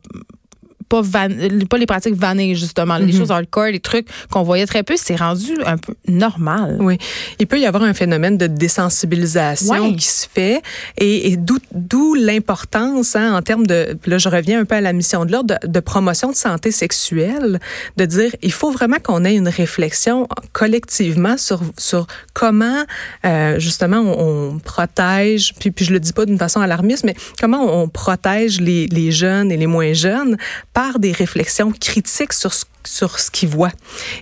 pas, 1.00 1.78
les 1.78 1.87
pratiques 1.87 2.14
vannées, 2.14 2.54
justement. 2.54 2.96
Les 2.96 3.06
mhm. 3.06 3.18
choses 3.18 3.30
hardcore, 3.30 3.66
les 3.66 3.80
trucs 3.80 4.06
qu'on 4.30 4.42
voyait 4.42 4.66
très 4.66 4.82
peu, 4.82 4.94
c'est 4.96 5.16
rendu 5.16 5.52
un 5.64 5.78
peu 5.78 5.94
normal. 6.08 6.76
Oui. 6.80 6.99
Il 7.38 7.46
peut 7.46 7.58
y 7.58 7.66
avoir 7.66 7.82
un 7.84 7.94
phénomène 7.94 8.37
de 8.37 8.46
désensibilisation 8.46 9.94
qui 9.94 10.06
se 10.06 10.26
fait 10.28 10.62
et, 10.99 11.37
d'où 11.37 12.14
l'importance 12.14 13.16
hein, 13.16 13.34
en 13.34 13.42
termes 13.42 13.66
de, 13.66 13.96
là 14.06 14.18
je 14.18 14.28
reviens 14.28 14.61
un 14.61 14.64
peu 14.64 14.75
à 14.75 14.80
la 14.80 14.92
mission 14.92 15.25
de 15.25 15.32
l'ordre, 15.32 15.58
de, 15.64 15.80
promotion 15.80 16.30
de 16.30 16.37
santé 16.37 16.70
sexuelle, 16.70 17.61
de 17.96 18.04
dire 18.04 18.30
il 18.42 18.52
faut 18.52 18.70
vraiment 18.70 18.99
qu'on 19.02 19.25
ait 19.25 19.34
une 19.34 19.49
réflexion 19.49 20.28
collectivement 20.52 21.37
sur, 21.37 21.61
sur 21.78 22.06
comment 22.34 22.84
euh, 23.25 23.58
justement 23.58 24.00
on, 24.00 24.58
protège, 24.58 25.54
puis, 25.58 25.70
puis 25.70 25.84
je 25.84 25.92
le 25.92 26.00
dis 26.00 26.12
pas 26.12 26.26
d'une 26.26 26.38
façon 26.38 26.61
alarmiste, 26.61 27.04
mais 27.04 27.14
comment 27.40 27.82
on 27.82 27.88
protège 27.88 28.61
les, 28.61 28.87
les 28.87 29.11
jeunes 29.11 29.50
et 29.50 29.56
les 29.56 29.66
moins 29.66 29.92
jeunes 29.92 30.37
par 30.72 30.82
des 30.99 31.12
réflexions 31.12 31.73
critiques 31.73 32.33
sur 32.33 32.53
ce 32.53 32.65
sur 32.87 33.19
ce 33.19 33.31
qu'ils 33.31 33.49
voient. 33.49 33.73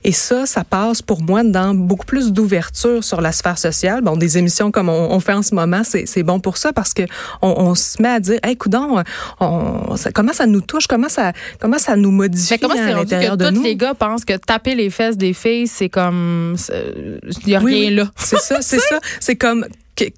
Et 0.05 0.13
ça, 0.13 0.47
ça 0.47 0.65
passe 0.65 1.03
pour 1.03 1.23
moi 1.23 1.43
dans 1.43 1.75
beaucoup 1.75 2.07
plus 2.07 2.33
d'ouverture 2.33 3.03
sur 3.03 3.21
la 3.21 3.33
sphère 3.33 3.59
sociale. 3.59 4.03
Bon, 4.03 4.17
des 4.17 4.39
émissions 4.39 4.71
comme 4.71 4.89
on, 4.89 5.21
fait 5.21 5.33
en 5.33 5.43
ce 5.43 5.55
moment, 5.55 5.83
c'est 5.85 6.23
bon 6.23 6.41
pour 6.41 6.57
ça 6.57 6.73
parce 6.73 6.95
que 6.95 7.03
on, 7.43 7.75
se 7.75 8.01
met 8.03 8.09
à 8.09 8.21
dire, 8.21 8.39
hey, 8.43 8.57
coudon, 8.57 9.03
on, 9.41 9.95
comment 10.15 10.33
ça 10.33 10.47
nous 10.47 10.61
touche, 10.61 10.87
comment 10.87 11.09
ça, 11.09 11.33
comment 11.61 11.79
ça 11.79 11.97
nous 11.97 12.11
modifie 12.11 12.59
comment 12.59 12.75
à 12.75 12.93
l'intérieur 12.93 13.37
de 13.37 13.49
tous 13.49 13.55
nous? 13.55 13.63
les 13.63 13.77
gars 13.77 13.95
pensent 13.95 14.25
que 14.25 14.37
taper 14.37 14.75
les 14.75 14.91
fesses 14.91 15.17
des 15.17 15.33
filles, 15.33 15.67
c'est 15.67 15.89
comme, 15.89 16.57
il 17.43 17.49
y 17.49 17.55
a 17.55 17.61
rien 17.61 17.91
là. 17.91 18.11
C'est 18.17 18.41
ça, 18.41 18.59
c'est 18.61 18.79
ça. 18.91 18.99
C'est 19.21 19.37
comme 19.37 19.67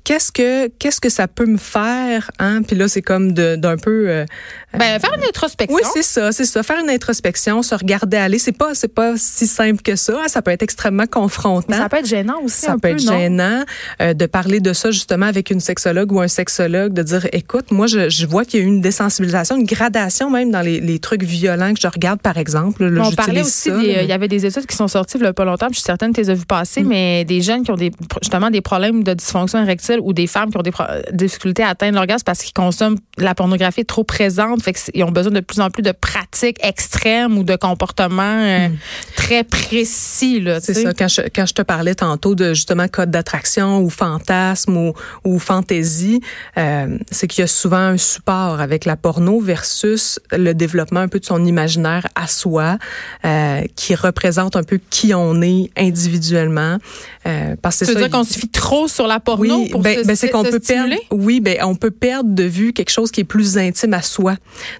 qu'est-ce 0.04 0.32
que 0.32 0.68
qu'est-ce 0.78 1.00
que 1.00 1.08
ça 1.08 1.28
peut 1.28 1.46
me 1.46 1.58
faire 1.58 2.30
hein? 2.38 2.62
Puis 2.62 2.76
là 2.76 2.88
c'est 2.88 3.02
comme 3.02 3.32
d'un 3.32 3.76
peu 3.76 4.08
euh, 4.08 4.24
ben, 4.72 4.98
faire 5.00 5.14
une 5.16 5.24
introspection. 5.24 5.76
Oui 5.76 5.82
c'est 5.92 6.02
ça 6.02 6.32
c'est 6.32 6.44
ça 6.44 6.62
faire 6.62 6.78
une 6.82 6.90
introspection 6.90 7.62
se 7.62 7.74
regarder 7.74 8.16
aller 8.16 8.38
c'est 8.38 8.52
pas 8.52 8.74
c'est 8.74 8.92
pas 8.92 9.14
si 9.16 9.46
simple 9.46 9.82
que 9.82 9.96
ça 9.96 10.28
ça 10.28 10.42
peut 10.42 10.50
être 10.50 10.62
extrêmement 10.62 11.06
confrontant. 11.06 11.76
Ça 11.76 11.88
peut 11.88 11.98
être 11.98 12.06
gênant 12.06 12.40
aussi 12.42 12.60
ça 12.60 12.76
peut 12.80 12.88
être 12.88 13.00
gênant 13.00 13.64
euh, 14.00 14.14
de 14.14 14.26
parler 14.26 14.60
de 14.60 14.72
ça 14.72 14.90
justement 14.90 15.26
avec 15.26 15.50
une 15.50 15.60
sexologue 15.60 16.12
ou 16.12 16.20
un 16.20 16.28
sexologue 16.28 16.92
de 16.92 17.02
dire 17.02 17.26
écoute 17.32 17.70
moi 17.70 17.86
je, 17.86 18.08
je 18.08 18.26
vois 18.26 18.44
qu'il 18.44 18.60
y 18.60 18.62
a 18.62 18.66
une 18.66 18.80
désensibilisation 18.80 19.56
une 19.56 19.66
gradation 19.66 20.30
même 20.30 20.50
dans 20.50 20.62
les, 20.62 20.80
les 20.80 20.98
trucs 20.98 21.22
violents 21.22 21.74
que 21.74 21.80
je 21.80 21.88
regarde 21.88 22.20
par 22.20 22.38
exemple 22.38 22.82
on 22.82 23.12
parlait 23.12 23.42
aussi 23.42 23.70
il 23.70 24.06
y 24.06 24.12
avait 24.12 24.28
des 24.28 24.46
études 24.46 24.66
qui 24.66 24.76
sont 24.76 24.88
sorties 24.88 25.18
il 25.18 25.24
y 25.24 25.26
a 25.26 25.32
pas 25.32 25.44
longtemps 25.44 25.68
je 25.70 25.74
suis 25.74 25.82
certaine 25.82 26.10
que 26.10 26.16
tu 26.16 26.22
les 26.22 26.30
as 26.30 26.34
vues 26.34 26.46
passer 26.46 26.82
mm. 26.82 26.88
mais 26.88 27.24
des 27.24 27.40
jeunes 27.40 27.64
qui 27.64 27.70
ont 27.70 27.76
des 27.76 27.90
justement 28.20 28.50
des 28.50 28.60
problèmes 28.60 29.02
de 29.04 29.14
dysfonction 29.14 29.58
ou 30.00 30.12
des 30.12 30.26
femmes 30.26 30.50
qui 30.50 30.58
ont 30.58 30.62
des 30.62 30.72
difficultés 31.12 31.62
à 31.62 31.68
atteindre 31.68 31.96
l'orgasme 31.96 32.24
parce 32.24 32.42
qu'ils 32.42 32.52
consomment 32.52 32.98
la 33.18 33.34
pornographie 33.34 33.84
trop 33.84 34.04
présente, 34.04 34.62
fait 34.62 34.72
qu'ils 34.72 35.04
ont 35.04 35.10
besoin 35.10 35.32
de 35.32 35.40
plus 35.40 35.60
en 35.60 35.70
plus 35.70 35.82
de 35.82 35.92
pratiques 35.92 36.58
extrêmes 36.62 37.38
ou 37.38 37.44
de 37.44 37.56
comportements 37.56 38.22
euh, 38.22 38.68
hmm. 38.68 38.76
très 39.16 39.44
précis. 39.44 40.42
C'est 40.60 40.74
ça. 40.74 40.92
Quand 40.94 41.08
je, 41.08 41.22
quand 41.34 41.46
je 41.46 41.54
te 41.54 41.62
parlais 41.62 41.94
tantôt 41.94 42.34
de 42.34 42.54
justement 42.54 42.88
code 42.88 43.10
d'attraction 43.10 43.80
ou 43.80 43.90
fantasme 43.90 44.76
ou, 44.76 44.94
ou 45.24 45.38
fantaisie, 45.38 46.20
euh, 46.58 46.98
c'est 47.10 47.26
qu'il 47.26 47.42
y 47.42 47.44
a 47.44 47.48
souvent 47.48 47.76
un 47.76 47.96
support 47.96 48.60
avec 48.60 48.84
la 48.84 48.96
porno 48.96 49.40
versus 49.40 50.20
le 50.32 50.54
développement 50.54 51.00
un 51.00 51.08
peu 51.08 51.20
de 51.20 51.24
son 51.24 51.44
imaginaire 51.44 52.06
à 52.14 52.26
soi, 52.26 52.78
euh, 53.24 53.62
qui 53.76 53.94
représente 53.94 54.56
un 54.56 54.62
peu 54.62 54.78
qui 54.90 55.14
on 55.14 55.40
est 55.42 55.70
individuellement. 55.76 56.78
Euh, 57.24 57.54
parce 57.60 57.78
que 57.78 57.84
tu 57.84 57.92
veux 57.92 57.98
dire 57.98 58.10
qu'on 58.10 58.24
se 58.24 58.38
fie 58.38 58.48
trop 58.48 58.88
sur 58.88 59.06
la 59.06 59.20
porno 59.20 59.60
oui, 59.60 59.68
pour 59.68 59.80
ben, 59.80 60.04
ben 60.04 60.16
c'est 60.16 60.28
qu'on 60.28 60.42
peut 60.42 60.58
perdre. 60.58 60.94
Oui, 61.12 61.40
ben 61.40 61.58
on 61.62 61.76
peut 61.76 61.92
perdre 61.92 62.30
de 62.34 62.42
vue 62.42 62.72
quelque 62.72 62.90
chose 62.90 63.12
qui 63.12 63.20
est 63.20 63.24
plus 63.24 63.58
intime 63.58 63.94
à 63.94 64.02
soi. 64.02 64.34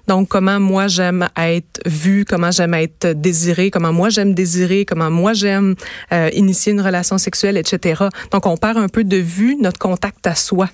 Donc 0.07 0.27
comment 0.27 0.59
moi 0.59 0.87
j'aime 0.87 1.29
être 1.37 1.79
vue, 1.85 2.25
comment 2.25 2.51
j'aime 2.51 2.73
être 2.73 3.07
désirée, 3.13 3.71
comment 3.71 3.93
moi 3.93 4.09
j'aime 4.09 4.33
désirer, 4.33 4.83
comment 4.83 5.09
moi 5.09 5.33
j'aime 5.33 5.75
euh, 6.11 6.29
initier 6.33 6.73
une 6.73 6.81
relation 6.81 7.17
sexuelle, 7.17 7.55
etc. 7.55 8.03
Donc 8.31 8.45
on 8.45 8.57
perd 8.57 8.77
un 8.77 8.89
peu 8.89 9.05
de 9.05 9.17
vue 9.17 9.55
notre 9.61 9.79
contact 9.79 10.27
à 10.27 10.35
soi 10.35 10.69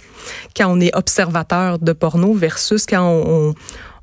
quand 0.57 0.71
on 0.71 0.79
est 0.79 0.95
observateur 0.95 1.77
de 1.77 1.93
porno 1.93 2.33
versus 2.33 2.85
quand 2.87 3.03
on, 3.03 3.53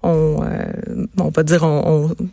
on, 0.04 0.08
on, 0.08 0.44
euh, 0.44 1.06
on 1.18 1.30
va 1.30 1.42
dire 1.42 1.64
on, 1.64 2.10
on 2.20 2.26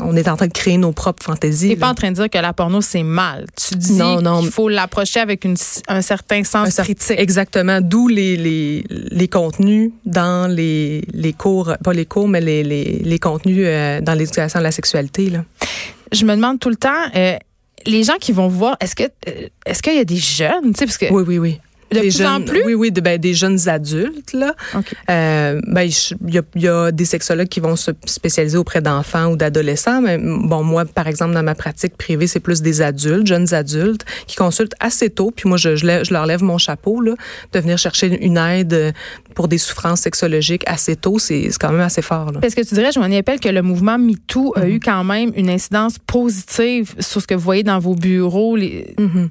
on 0.00 0.16
est 0.16 0.28
en 0.28 0.36
train 0.36 0.46
de 0.46 0.52
créer 0.52 0.78
nos 0.78 0.92
propres 0.92 1.22
fantaisies. 1.22 1.68
Tu 1.68 1.74
n'es 1.74 1.80
pas 1.80 1.90
en 1.90 1.94
train 1.94 2.10
de 2.10 2.16
dire 2.16 2.30
que 2.30 2.38
la 2.38 2.52
porno, 2.52 2.80
c'est 2.80 3.02
mal. 3.02 3.46
Tu 3.56 3.76
dis 3.76 3.98
qu'il 3.98 4.50
faut 4.50 4.68
l'approcher 4.68 5.20
avec 5.20 5.46
un 5.88 6.02
certain 6.02 6.44
sens 6.44 6.74
critique. 6.76 7.18
Exactement. 7.18 7.80
D'où 7.80 8.08
les, 8.08 8.36
les, 8.36 8.84
les, 8.88 9.28
contenus 9.28 9.92
dans 10.04 10.50
les, 10.50 11.04
les 11.12 11.32
cours, 11.32 11.72
pas 11.82 11.92
les 11.92 12.06
cours, 12.06 12.28
mais 12.28 12.40
les, 12.40 12.62
les, 12.62 13.00
les 13.04 13.18
contenus 13.18 13.64
euh, 13.66 14.00
dans 14.00 14.14
l'éducation 14.14 14.58
de 14.58 14.64
la 14.64 14.72
sexualité. 14.72 15.30
Là. 15.30 15.44
Je 16.12 16.24
me 16.24 16.34
demande 16.34 16.58
tout 16.58 16.70
le 16.70 16.76
temps, 16.76 16.88
euh, 17.14 17.36
les 17.86 18.02
gens 18.02 18.16
qui 18.20 18.32
vont 18.32 18.48
voir, 18.48 18.76
est-ce 18.80 18.96
que 18.96 19.04
euh, 19.04 19.48
est-ce 19.66 19.82
qu'il 19.82 19.94
y 19.94 19.98
a 19.98 20.04
des 20.04 20.16
jeunes? 20.16 20.72
Parce 20.76 20.98
que 20.98 21.12
oui, 21.12 21.24
oui, 21.26 21.38
oui 21.38 21.60
de 21.90 22.00
plus 22.00 22.24
en 22.24 22.40
plus? 22.40 22.62
Oui, 22.64 22.74
oui, 22.74 22.90
ben, 22.90 23.18
des 23.18 23.34
jeunes 23.34 23.68
adultes. 23.68 24.32
Là. 24.32 24.54
Euh, 25.08 25.60
ben, 25.66 25.82
il 25.82 26.34
y, 26.34 26.38
a, 26.38 26.42
y, 26.54 26.68
a, 26.68 26.92
des 26.92 27.04
sexologues 27.04 27.48
qui 27.48 27.60
vont 27.60 27.76
se 27.76 27.90
spécialiser 28.04 28.58
auprès 28.58 28.80
d'enfants 28.80 29.26
ou 29.26 29.36
d'adolescents. 29.36 30.00
Mais 30.00 30.18
bon, 30.18 30.62
moi, 30.62 30.84
par 30.84 31.06
exemple, 31.06 31.34
dans 31.34 31.42
ma 31.42 31.54
pratique 31.54 31.96
privée, 31.96 32.26
c'est 32.26 32.40
plus 32.40 32.62
des 32.62 32.82
adultes, 32.82 33.26
jeunes 33.26 33.52
adultes, 33.54 34.04
qui 34.26 34.36
consultent 34.36 34.74
assez 34.80 35.10
tôt. 35.10 35.30
Puis 35.34 35.48
moi, 35.48 35.58
je, 35.58 35.76
je, 35.76 36.12
leur 36.12 36.26
lève 36.26 36.42
mon 36.42 36.58
chapeau 36.58 37.00
là, 37.00 37.14
de 37.52 37.60
venir 37.60 37.78
chercher 37.78 38.22
une 38.24 38.36
aide 38.36 38.94
pour 39.34 39.48
des 39.48 39.58
souffrances 39.58 40.00
sexologiques 40.00 40.64
assez 40.66 40.96
tôt. 40.96 41.18
C'est 41.18 41.48
quand 41.58 41.72
même 41.72 41.80
assez 41.80 42.02
fort. 42.02 42.32
Est-ce 42.42 42.56
que 42.56 42.62
tu 42.62 42.74
dirais, 42.74 42.90
je 42.92 43.00
m'en 43.00 43.08
rappelle 43.08 43.40
que 43.40 43.48
le 43.48 43.62
mouvement 43.62 43.98
MeToo 43.98 44.52
a 44.56 44.60
mm-hmm. 44.60 44.68
eu 44.68 44.80
quand 44.80 45.04
même 45.04 45.32
une 45.36 45.50
incidence 45.50 45.98
positive 45.98 46.94
sur 46.98 47.20
ce 47.20 47.26
que 47.26 47.34
vous 47.34 47.40
voyez 47.40 47.62
dans 47.62 47.78
vos 47.78 47.94
bureaux? 47.94 48.56
Les... 48.56 48.94
Mm-hmm. 48.98 49.28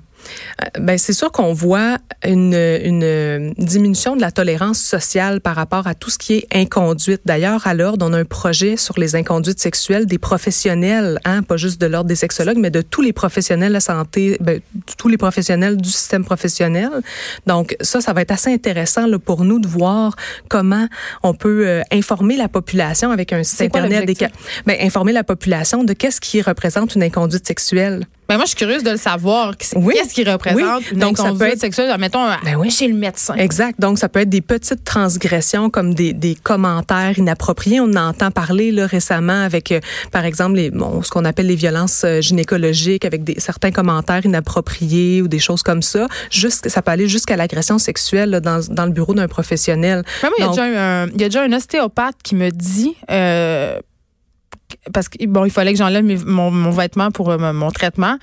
Ben 0.80 0.98
c'est 0.98 1.14
sûr 1.14 1.32
qu'on 1.32 1.54
voit 1.54 1.98
une, 2.26 2.54
une 2.54 3.54
diminution 3.58 4.16
de 4.16 4.22
la 4.22 4.32
tolérance 4.32 4.80
sociale 4.80 5.42
par 5.42 5.56
rapport 5.56 5.88
à 5.88 5.96
tout 5.96 6.10
ce 6.10 6.18
qui 6.18 6.34
est 6.34 6.48
inconduite. 6.54 7.22
D'ailleurs, 7.26 7.66
à 7.68 7.74
l'ordre, 7.74 8.06
on 8.08 8.14
a 8.14 8.20
un 8.20 8.26
projet 8.26 8.78
sur 8.78 9.00
les 9.00 9.16
inconduites 9.16 9.60
sexuelles 9.60 10.06
des 10.06 10.18
professionnels, 10.18 11.20
hein, 11.26 11.44
pas 11.44 11.58
juste 11.58 11.80
de 11.80 11.88
l'ordre 11.88 12.08
des 12.08 12.16
sexologues, 12.16 12.58
mais 12.58 12.72
de 12.72 12.82
tous 12.82 13.02
les 13.02 13.14
professionnels 13.14 13.74
de 13.74 13.80
santé, 13.80 14.38
ben, 14.42 14.60
tous 14.98 15.08
les 15.08 15.18
professionnels 15.18 15.78
du 15.78 15.90
système 15.90 16.26
professionnel. 16.26 16.90
Donc 17.48 17.76
ça, 17.82 18.02
ça 18.02 18.14
va 18.14 18.22
être 18.22 18.32
assez 18.32 18.52
intéressant 18.52 19.08
là, 19.08 19.20
pour 19.20 19.44
nous 19.44 19.60
de 19.60 19.68
voir 19.68 20.16
comment 20.50 20.88
on 21.24 21.34
peut 21.34 21.68
euh, 21.68 21.82
informer 21.92 22.38
la 22.38 22.48
population 22.48 23.12
avec 23.12 23.34
un 23.34 23.44
site 23.44 23.62
internet, 23.62 24.06
des, 24.06 24.28
ben, 24.66 24.78
informer 24.82 25.14
la 25.14 25.24
population 25.24 25.84
de 25.84 25.94
qu'est-ce 25.94 26.22
qui 26.22 26.42
représente 26.42 26.96
une 26.96 27.04
inconduite 27.04 27.48
sexuelle. 27.48 28.06
Ben 28.29 28.36
moi, 28.36 28.45
je 28.45 28.50
suis 28.50 28.57
curieuse 28.57 28.83
de 28.83 28.91
le 28.91 28.98
savoir. 28.98 29.57
Qu'est-ce 29.57 30.13
qui 30.13 30.24
représente 30.24 30.91
une 30.91 31.00
Donc, 31.00 31.17
ça 31.17 31.33
peut 31.33 31.48
être, 31.48 31.59
sexuelle, 31.59 31.91
mettons, 32.00 32.27
ben 32.45 32.55
oui. 32.57 32.69
chez 32.69 32.88
le 32.88 32.93
médecin. 32.93 33.33
Exact. 33.33 33.81
Donc, 33.81 33.98
ça 33.98 34.07
peut 34.07 34.19
être 34.19 34.29
des 34.29 34.41
petites 34.41 34.83
transgressions 34.83 35.71
comme 35.71 35.95
des, 35.95 36.13
des 36.13 36.36
commentaires 36.36 37.17
inappropriés. 37.17 37.79
On 37.81 37.95
entend 37.95 38.29
parler 38.29 38.71
là, 38.71 38.86
récemment 38.86 39.41
avec, 39.41 39.71
euh, 39.71 39.79
par 40.12 40.25
exemple, 40.25 40.57
les, 40.57 40.69
bon, 40.69 41.01
ce 41.01 41.09
qu'on 41.09 41.25
appelle 41.25 41.48
les 41.48 41.55
violences 41.55 42.03
euh, 42.05 42.21
gynécologiques, 42.21 43.03
avec 43.03 43.24
des, 43.24 43.39
certains 43.39 43.71
commentaires 43.71 44.24
inappropriés 44.24 45.24
ou 45.24 45.27
des 45.27 45.39
choses 45.39 45.63
comme 45.63 45.81
ça. 45.81 46.07
Juste, 46.29 46.69
ça 46.69 46.83
peut 46.83 46.91
aller 46.91 47.07
jusqu'à 47.07 47.36
l'agression 47.36 47.79
sexuelle 47.79 48.29
là, 48.29 48.39
dans, 48.41 48.62
dans 48.69 48.86
le 48.86 48.91
bureau 48.91 49.15
d'un 49.15 49.27
professionnel. 49.27 50.03
il, 50.38 50.43
y 50.43 50.45
a 50.45 50.50
déjà 50.50 50.63
un, 50.65 51.07
il 51.07 51.19
y 51.19 51.24
a 51.24 51.29
déjà 51.29 51.41
un 51.41 51.51
ostéopathe 51.51 52.17
qui 52.24 52.36
me 52.36 52.51
dit... 52.51 52.95
Euh, 53.09 53.79
parce 54.94 55.10
que 55.10 55.26
bon, 55.26 55.46
il 55.46 55.52
fallait 55.52 55.72
que 55.74 55.78
j'enlève 55.78 56.04
mon, 56.26 56.52
mon, 56.52 56.72
vêtement 56.72 57.12
pour 57.12 57.30
euh, 57.30 57.54
mon 57.54 57.72
traitement. 57.72 58.18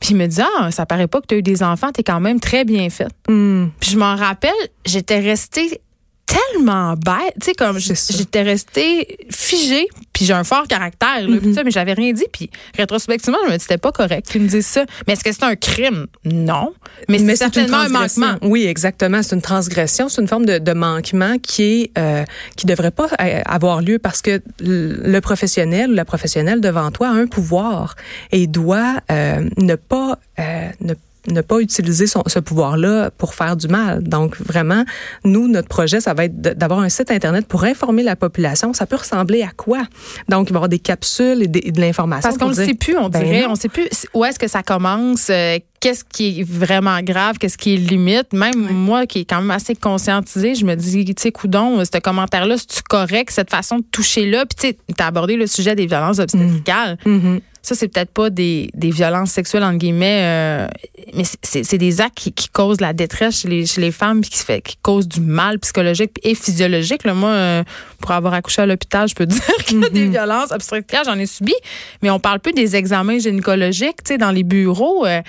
Puis 0.00 0.10
il 0.10 0.16
me 0.16 0.26
dit 0.26 0.40
ah, 0.40 0.70
ça 0.70 0.86
paraît 0.86 1.06
pas 1.06 1.20
que 1.20 1.26
tu 1.26 1.34
as 1.34 1.38
eu 1.38 1.42
des 1.42 1.62
enfants, 1.62 1.90
tu 1.92 2.00
es 2.00 2.04
quand 2.04 2.20
même 2.20 2.40
très 2.40 2.64
bien 2.64 2.88
faite. 2.90 3.12
Hmm. 3.28 3.66
Puis 3.80 3.90
je 3.90 3.98
m'en 3.98 4.16
rappelle, 4.16 4.50
j'étais 4.84 5.20
restée 5.20 5.80
tellement 6.26 6.94
bête, 6.94 7.34
tu 7.40 7.46
sais 7.46 7.54
comme 7.54 7.78
j'étais 7.78 8.42
restée 8.42 9.18
figée, 9.30 9.86
puis 10.12 10.24
j'ai 10.24 10.32
un 10.32 10.44
fort 10.44 10.66
caractère 10.66 11.28
là, 11.28 11.36
mm-hmm. 11.36 11.54
ça, 11.54 11.64
mais 11.64 11.70
j'avais 11.70 11.92
rien 11.92 12.12
dit 12.12 12.24
puis 12.32 12.50
rétrospectivement, 12.76 13.38
je 13.46 13.52
me 13.52 13.58
disais 13.58 13.78
pas 13.78 13.92
correct 13.92 14.30
qu'ils 14.30 14.42
me 14.42 14.48
disent 14.48 14.66
ça. 14.66 14.84
Mais 15.06 15.14
est-ce 15.14 15.24
que 15.24 15.32
c'est 15.32 15.44
un 15.44 15.56
crime? 15.56 16.06
Non, 16.24 16.72
mais, 17.08 17.18
c'est 17.18 17.36
certainement 17.36 17.78
un 17.78 17.88
manquement. 17.88 18.36
Oui, 18.42 18.64
exactement, 18.66 19.22
c'est 19.22 19.34
une 19.34 19.42
transgression, 19.42 20.08
c'est 20.08 20.22
une 20.22 20.28
forme 20.28 20.46
de, 20.46 20.58
de, 20.58 20.72
manquement 20.72 21.36
qui 21.38 21.62
est 21.62 21.98
euh, 21.98 22.24
qui 22.56 22.66
devrait 22.66 22.90
pas 22.90 23.08
euh, 23.20 23.40
avoir 23.44 23.82
lieu 23.82 23.98
parce 23.98 24.22
que 24.22 24.40
le 24.60 25.20
professionnel 25.20 25.90
ou 25.90 25.94
la 25.94 26.04
professionnelle 26.04 26.60
devant 26.60 26.90
toi 26.90 27.08
a 27.08 27.12
un 27.12 27.26
pouvoir 27.26 27.94
et 28.30 28.46
doit 28.46 28.96
euh, 29.10 29.48
ne 29.56 29.74
pas 29.74 30.18
euh, 30.38 30.68
ne 30.80 30.94
ne 31.28 31.40
pas 31.40 31.60
utiliser 31.60 32.06
son, 32.06 32.22
ce 32.26 32.38
pouvoir-là 32.38 33.10
pour 33.10 33.34
faire 33.34 33.56
du 33.56 33.68
mal. 33.68 34.02
Donc, 34.02 34.36
vraiment, 34.40 34.84
nous, 35.24 35.48
notre 35.48 35.68
projet, 35.68 36.00
ça 36.00 36.14
va 36.14 36.24
être 36.24 36.40
d'avoir 36.40 36.80
un 36.80 36.88
site 36.88 37.10
Internet 37.10 37.46
pour 37.46 37.64
informer 37.64 38.02
la 38.02 38.16
population. 38.16 38.72
Ça 38.72 38.86
peut 38.86 38.96
ressembler 38.96 39.42
à 39.42 39.50
quoi? 39.56 39.82
Donc, 40.28 40.50
il 40.50 40.52
va 40.52 40.56
y 40.56 40.58
avoir 40.58 40.68
des 40.68 40.78
capsules 40.78 41.42
et, 41.42 41.48
de 41.48 41.80
l'information. 41.80 42.28
Parce 42.28 42.38
qu'on 42.38 42.48
ne 42.48 42.54
sait 42.54 42.74
plus, 42.74 42.96
on 42.96 43.08
ben 43.08 43.22
dirait. 43.22 43.46
on 43.46 43.52
ne 43.52 43.56
sait 43.56 43.68
plus 43.68 43.88
où 44.14 44.24
est-ce 44.24 44.38
que 44.38 44.48
ça 44.48 44.62
commence, 44.62 45.30
euh, 45.30 45.58
qu'est-ce 45.82 46.04
qui 46.04 46.40
est 46.40 46.48
vraiment 46.48 47.00
grave, 47.02 47.38
qu'est-ce 47.38 47.58
qui 47.58 47.74
est 47.74 47.76
limite? 47.76 48.32
Même 48.32 48.54
moi, 48.56 49.04
qui 49.04 49.20
est 49.20 49.24
quand 49.24 49.40
même 49.40 49.50
assez 49.50 49.74
conscientisée, 49.74 50.54
je 50.54 50.64
me 50.64 50.76
dis, 50.76 51.04
tu 51.04 51.14
sais, 51.18 51.32
coudon, 51.32 51.84
ce 51.84 51.98
commentaire-là, 51.98 52.56
c'est-tu 52.56 52.82
correct, 52.82 53.30
cette 53.32 53.50
façon 53.50 53.78
de 53.78 53.84
toucher 53.90 54.30
là? 54.30 54.46
Puis, 54.46 54.54
tu 54.54 54.68
sais, 54.68 54.78
tu 54.96 55.02
as 55.02 55.06
abordé 55.08 55.36
le 55.36 55.48
sujet 55.48 55.74
des 55.74 55.86
violences 55.86 56.20
obstétricales. 56.20 56.96
Mm. 57.04 57.16
Mm-hmm 57.16 57.40
ça 57.62 57.76
c'est 57.76 57.88
peut-être 57.88 58.10
pas 58.10 58.28
des, 58.28 58.70
des 58.74 58.90
violences 58.90 59.30
sexuelles 59.30 59.62
entre 59.62 59.78
guillemets 59.78 60.20
euh, 60.22 60.66
mais 61.14 61.22
c'est 61.42 61.78
des 61.78 62.00
actes 62.00 62.16
qui, 62.16 62.32
qui, 62.32 62.48
causent 62.48 62.80
la 62.80 62.92
détresse 62.92 63.40
chez 63.40 63.48
les, 63.48 63.66
chez 63.66 63.80
les 63.80 63.92
femmes 63.92 64.20
puis 64.20 64.30
qui 64.30 64.38
fait 64.38 64.60
qui 64.60 64.76
causent 64.82 65.06
du 65.06 65.20
mal 65.20 65.60
psychologique 65.60 66.18
et 66.24 66.34
physiologique 66.34 67.04
là 67.04 67.14
moi 67.14 67.30
euh, 67.30 67.62
pour 68.00 68.10
avoir 68.10 68.34
accouché 68.34 68.62
à 68.62 68.66
l'hôpital 68.66 69.08
je 69.08 69.14
peux 69.14 69.26
dire 69.26 69.56
qu'il 69.64 69.80
y 69.80 69.84
a 69.84 69.88
des 69.88 70.06
mm-hmm. 70.06 70.10
violences 70.10 70.50
obstétricales 70.50 71.04
j'en 71.06 71.18
ai 71.18 71.26
subi 71.26 71.54
mais 72.02 72.10
on 72.10 72.18
parle 72.18 72.40
plus 72.40 72.52
des 72.52 72.74
examens 72.74 73.18
gynécologiques 73.18 74.02
tu 74.02 74.14
sais 74.14 74.18
dans 74.18 74.32
les 74.32 74.42
bureaux 74.42 75.06
euh, 75.06 75.22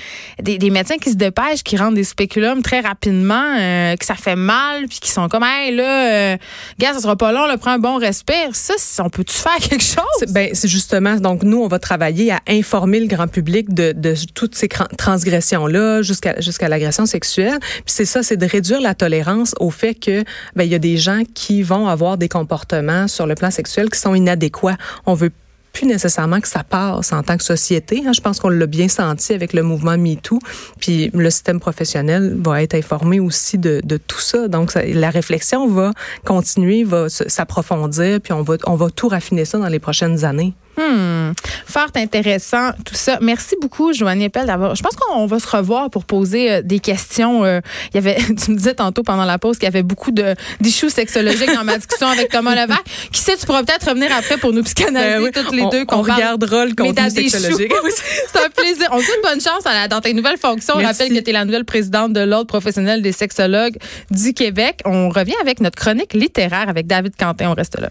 des, 0.44 0.70
médecins 0.70 0.98
qui 0.98 1.10
se 1.10 1.16
dépêchent 1.16 1.64
qui 1.64 1.78
rendent 1.78 1.96
des 1.96 2.04
spéculums 2.04 2.62
très 2.62 2.82
rapidement 2.82 3.56
que 3.98 4.06
ça 4.06 4.16
fait 4.16 4.36
mal 4.36 4.88
puis 4.88 5.00
qui 5.00 5.12
sont 5.12 5.28
comme 5.30 5.44
hey 5.44 5.76
là 5.76 6.38
gars 6.80 6.94
ça 6.94 7.00
sera 7.00 7.16
pas 7.16 7.32
long 7.32 7.46
là 7.46 7.58
prends 7.58 7.72
un 7.72 7.80
bon 7.80 7.98
respire 7.98 8.50
ça 8.54 8.74
on 9.00 9.10
peut 9.10 9.24
tu 9.24 9.36
faire 9.36 9.58
quelque 9.70 9.84
chose? 9.84 10.32
Ben 10.32 10.50
c'est 10.54 10.68
justement 10.68 11.16
donc 11.16 11.44
nous 11.44 11.62
on 11.62 11.68
va 11.68 11.80
travailler 11.80 12.32
à 12.32 12.40
informer 12.48 13.00
le 13.00 13.08
grand 13.08 13.28
public 13.28 13.74
de, 13.74 13.92
de 13.92 14.14
toutes 14.34 14.56
ces 14.56 14.68
transgressions-là 14.68 16.02
jusqu'à 16.02 16.40
jusqu'à 16.40 16.70
l'agression 16.70 17.06
sexuelle. 17.06 17.60
Puis 17.60 17.84
c'est 17.88 18.06
ça, 18.06 18.24
c'est 18.24 18.38
de 18.38 18.46
réduire 18.46 18.82
la 18.82 18.96
tolérance 18.96 19.56
au 19.60 19.70
fait 19.70 19.96
que 19.96 20.24
ben, 20.56 20.64
il 20.64 20.72
y 20.72 20.76
a 20.76 20.80
des 20.80 20.98
gens 20.98 21.24
qui 21.34 21.64
vont 21.64 21.88
avoir 21.88 22.18
des 22.18 22.30
comportements 22.30 23.08
sur 23.08 23.28
le 23.28 23.36
plan 23.36 23.52
sexuel 23.52 23.90
qui 23.90 24.00
sont 24.00 24.16
inadéquats. 24.16 24.78
On 25.06 25.14
veut 25.14 25.32
plus 25.74 25.88
nécessairement 25.88 26.40
que 26.40 26.48
ça 26.48 26.64
passe 26.64 27.12
en 27.12 27.24
tant 27.24 27.36
que 27.36 27.44
société. 27.44 28.04
Hein. 28.06 28.14
Je 28.14 28.22
pense 28.22 28.40
qu'on 28.40 28.50
l'a 28.50 28.68
bien 28.68 28.88
senti 28.88 29.34
avec 29.34 29.54
le 29.54 29.64
mouvement 29.64 29.98
MeToo. 29.98 30.40
Puis 30.80 31.10
le 31.14 31.30
système 31.32 31.60
professionnel 31.60 32.38
va 32.40 32.62
être 32.62 32.76
informé 32.76 33.20
aussi 33.20 33.58
de, 33.58 33.82
tout 34.08 34.20
ça. 34.20 34.48
Donc 34.48 34.74
la 34.76 35.10
réflexion 35.10 35.68
va 35.68 35.92
continuer, 36.24 36.84
va 36.84 37.10
s'approfondir, 37.10 38.22
puis 38.22 38.34
on 38.34 38.44
va, 38.44 38.56
on 38.66 38.76
va 38.76 38.90
tout 38.90 39.08
raffiner 39.08 39.46
ça 39.46 39.58
dans 39.58 39.68
les 39.68 39.80
prochaines 39.80 40.24
années. 40.24 40.54
Hmm. 40.78 41.34
Fort 41.68 41.90
intéressant 41.96 42.72
tout 42.84 42.96
ça. 42.96 43.20
Merci 43.22 43.56
beaucoup, 43.62 43.94
Joanie 43.94 44.26
Appel, 44.26 44.48
d'avoir. 44.48 44.76
Je 44.76 44.82
pense 44.82 44.96
qu'on 44.96 45.26
va 45.28 45.40
se 45.40 45.48
revoir 45.48 45.90
pour 45.90 46.06
poser 46.06 46.52
euh, 46.52 46.62
des 46.64 46.80
questions. 46.80 47.46
Euh, 47.46 47.62
il 47.94 47.96
y 47.96 47.98
avait, 48.00 48.16
tu 48.44 48.52
me 48.52 48.58
disais 48.58 48.74
tantôt 48.74 49.04
pendant 49.04 49.26
la 49.26 49.38
pause 49.38 49.58
qu'il 49.58 49.66
y 49.66 49.68
avait 49.68 49.84
beaucoup 49.84 50.12
de 50.12 50.36
d'issues 50.60 50.90
sexologiques 50.90 51.54
dans 51.54 51.64
ma 51.64 51.78
discussion 51.78 52.08
avec 52.08 52.30
Thomas 52.30 52.56
Levac. 52.56 52.84
Qui 53.12 53.22
sait, 53.22 53.38
tu 53.38 53.46
pourras 53.46 53.64
peut-être 53.64 53.88
revenir 53.90 54.10
après 54.16 54.38
pour 54.38 54.52
nous 54.52 54.64
psychanalyser 54.64 55.32
ben 55.32 55.44
toutes 55.44 55.56
les 55.56 55.66
deux. 55.70 55.86
On, 55.90 56.02
regardera 56.02 56.66
le 56.66 56.74
contenu 56.74 57.10
sexologique. 57.10 57.72
C'est 58.34 58.44
un 58.44 58.50
plaisir. 58.50 58.88
On 58.92 59.00
te 59.00 59.04
souhaite 59.04 59.22
bonne 59.22 59.42
chance 59.42 59.64
dans 59.90 60.02
tes 60.02 60.14
nouvelles 60.14 60.38
fonctions. 60.38 60.76
On 60.78 60.84
rappelle 60.84 61.10
que 61.10 61.20
tu 61.20 61.30
es 61.30 61.34
la 61.34 61.46
nouvelle 61.46 61.66
présidente 61.66 62.14
de 62.14 62.22
l'Ordre 62.22 62.48
professionnel 62.48 63.02
des 63.02 63.12
sexologues 63.12 63.78
du 64.10 64.34
Québec. 64.34 64.82
On 64.86 65.10
revient 65.10 65.36
avec 65.42 65.60
notre 65.60 65.78
chronique 65.78 66.14
littéraire 66.14 66.68
avec 66.68 66.88
David 66.88 67.16
Quentin. 67.16 67.52
On 67.52 67.54
reste 67.54 67.80
là. 67.80 67.90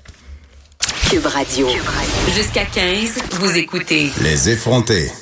Cube 1.12 1.26
Radio. 1.26 1.68
Jusqu'à 2.34 2.64
15, 2.64 3.18
vous 3.32 3.54
écoutez. 3.58 4.10
Les 4.22 4.48
effrontés. 4.48 5.12